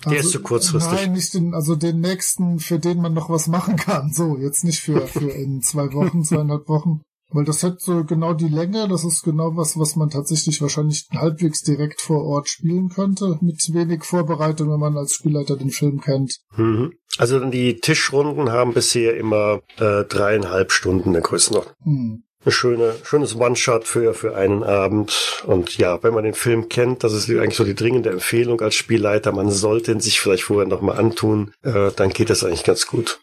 Der 0.07 0.21
ist 0.21 0.31
zu 0.31 0.41
kurzfristig. 0.41 0.93
Nein, 0.93 1.13
nicht 1.13 1.35
den, 1.35 1.55
also 1.55 1.75
den 1.75 2.01
nächsten, 2.01 2.61
für 2.61 2.79
den 2.79 3.03
man 3.03 3.15
noch 3.15 3.31
was 3.31 3.49
machen 3.49 3.77
kann. 3.77 4.13
So, 4.13 4.37
jetzt 4.39 4.65
nicht 4.65 4.81
für, 4.81 5.07
für 5.07 5.31
in 5.31 5.61
zwei 5.61 5.93
Wochen, 5.93 6.25
zweieinhalb 6.25 6.69
Wochen. 6.69 7.03
Weil 7.31 7.45
das 7.45 7.63
hat 7.63 7.81
so 7.81 8.05
genau 8.05 8.33
die 8.33 8.49
Länge, 8.49 8.89
das 8.89 9.05
ist 9.05 9.23
genau 9.23 9.57
was, 9.57 9.79
was 9.79 9.97
man 9.97 10.09
tatsächlich 10.09 10.63
wahrscheinlich 10.63 11.07
halbwegs 11.15 11.63
direkt 11.63 12.01
vor 12.01 12.25
Ort 12.25 12.49
spielen 12.49 12.89
könnte, 12.89 13.39
mit 13.43 13.63
wenig 13.73 14.05
Vorbereitung, 14.05 14.71
wenn 14.71 14.81
man 14.81 14.97
als 14.97 15.13
Spielleiter 15.13 15.57
den 15.57 15.71
Film 15.71 16.01
kennt. 16.01 16.39
Mhm. 16.57 16.93
Also 17.19 17.39
dann 17.39 17.51
die 17.51 17.81
Tischrunden 17.81 18.51
haben 18.51 18.73
bisher 18.73 19.17
immer 19.17 19.61
äh, 19.79 20.05
dreieinhalb 20.05 20.73
Stunden 20.73 21.13
der 21.13 21.23
Größenordnung. 21.23 21.75
Hm. 21.83 22.23
Eine 22.45 22.53
schöne, 22.53 22.95
schönes 23.03 23.35
One-Shot 23.35 23.85
für, 23.85 24.15
für 24.15 24.37
einen 24.37 24.63
Abend. 24.63 25.43
Und 25.45 25.77
ja, 25.77 26.03
wenn 26.03 26.15
man 26.15 26.23
den 26.23 26.35
Film 26.35 26.69
kennt, 26.69 27.03
das 27.03 27.13
ist 27.13 27.29
eigentlich 27.29 27.57
so 27.57 27.65
die 27.65 27.75
dringende 27.75 28.11
Empfehlung 28.11 28.61
als 28.61 28.77
Spielleiter. 28.77 29.33
Man 29.33 29.51
sollte 29.51 29.91
ihn 29.91 30.01
sich 30.01 30.21
vielleicht 30.21 30.45
vorher 30.45 30.69
nochmal 30.69 30.99
antun. 30.99 31.53
Äh, 31.63 31.91
dann 31.97 32.11
geht 32.11 32.31
das 32.31 32.45
eigentlich 32.45 32.65
ganz 32.65 32.87
gut. 32.87 33.21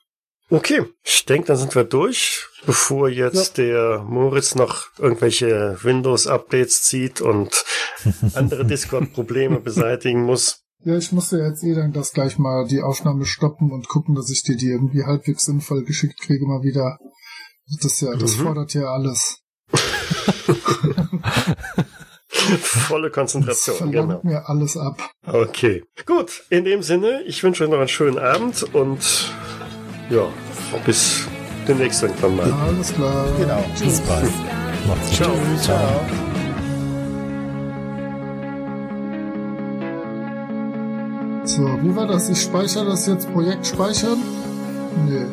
Okay, 0.49 0.83
ich 1.03 1.25
denke, 1.25 1.47
dann 1.47 1.57
sind 1.57 1.73
wir 1.73 1.83
durch, 1.85 2.45
bevor 2.67 3.09
jetzt 3.09 3.57
der 3.57 4.03
Moritz 4.07 4.53
noch 4.53 4.87
irgendwelche 4.99 5.77
Windows-Updates 5.81 6.83
zieht 6.83 7.19
und 7.19 7.65
andere 8.35 8.63
Discord-Probleme 8.65 9.59
beseitigen 9.59 10.21
muss. 10.23 10.61
Ja, 10.83 10.95
ich 10.97 11.11
musste 11.11 11.37
jetzt 11.39 11.63
eh 11.63 11.73
dann 11.73 11.93
das 11.93 12.13
gleich 12.13 12.37
mal 12.37 12.67
die 12.67 12.81
Aufnahme 12.81 13.25
stoppen 13.25 13.71
und 13.71 13.87
gucken, 13.87 14.13
dass 14.13 14.29
ich 14.29 14.43
dir 14.43 14.55
die 14.55 14.69
irgendwie 14.69 15.03
halbwegs 15.03 15.45
sinnvoll 15.45 15.83
geschickt 15.83 16.19
kriege 16.21 16.45
mal 16.45 16.61
wieder. 16.61 16.99
Das 17.81 17.99
ja, 18.01 18.15
das 18.15 18.37
Mhm. 18.37 18.43
fordert 18.43 18.73
ja 18.75 18.83
alles. 18.93 19.39
Volle 22.27 23.07
Das 23.09 23.15
Konzentration, 23.15 23.77
verlangt 23.77 24.21
genau. 24.21 24.33
mir 24.35 24.47
alles 24.47 24.77
ab. 24.77 25.09
Okay. 25.25 25.83
Gut, 26.05 26.43
in 26.51 26.63
dem 26.65 26.83
Sinne, 26.83 27.23
ich 27.23 27.41
wünsche 27.43 27.63
euch 27.63 27.69
noch 27.71 27.79
einen 27.79 27.87
schönen 27.87 28.19
Abend 28.19 28.61
und 28.75 29.33
ja, 30.09 30.27
bis 30.85 31.27
demnächst 31.67 32.03
irgendwann 32.03 32.35
mal. 32.35 32.53
Alles 32.67 32.93
klar. 32.93 33.25
Genau. 33.37 33.63
Bis 33.79 33.99
bald. 34.01 34.31
Macht's 34.87 35.09
gut. 35.09 35.17
Ciao. 35.17 35.35
Ciao. 35.61 36.01
So, 41.45 41.61
wie 41.83 41.95
war 41.95 42.07
das? 42.07 42.29
Ich 42.29 42.41
speichere 42.41 42.85
das 42.85 43.05
jetzt 43.07 43.31
Projekt 43.31 43.67
speichern? 43.67 44.17
Nee. 45.07 45.25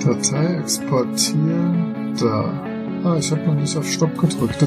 Datei 0.04 0.58
exportieren. 0.58 2.14
Da. 2.20 2.52
Ah, 3.04 3.16
ich 3.18 3.30
habe 3.30 3.42
noch 3.42 3.54
nicht 3.54 3.76
auf 3.76 3.90
Stopp 3.90 4.16
gedrückt. 4.18 4.66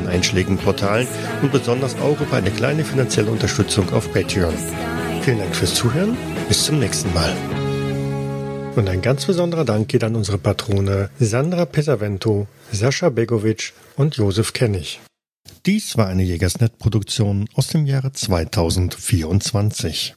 anderen 0.01 0.07
einschlägigen 0.07 0.57
Portalen 0.57 1.07
und 1.41 1.51
besonders 1.51 1.95
auch 1.99 2.19
über 2.19 2.37
eine 2.37 2.51
kleine 2.51 2.83
finanzielle 2.83 3.31
Unterstützung 3.31 3.91
auf 3.93 4.11
Patreon. 4.13 4.53
Vielen 5.21 5.39
Dank 5.39 5.55
fürs 5.55 5.73
Zuhören, 5.75 6.17
bis 6.47 6.65
zum 6.65 6.79
nächsten 6.79 7.13
Mal. 7.13 7.33
Und 8.75 8.89
ein 8.89 9.01
ganz 9.01 9.25
besonderer 9.25 9.65
Dank 9.65 9.89
geht 9.89 10.03
an 10.03 10.15
unsere 10.15 10.37
Patrone 10.37 11.09
Sandra 11.19 11.65
Pesavento, 11.65 12.47
Sascha 12.71 13.09
Begovic 13.09 13.73
und 13.97 14.15
Josef 14.15 14.53
Kennig. 14.53 15.01
Dies 15.65 15.97
war 15.97 16.07
eine 16.07 16.23
Jägersnet-Produktion 16.23 17.49
aus 17.53 17.67
dem 17.67 17.85
Jahre 17.85 18.13
2024. 18.13 20.09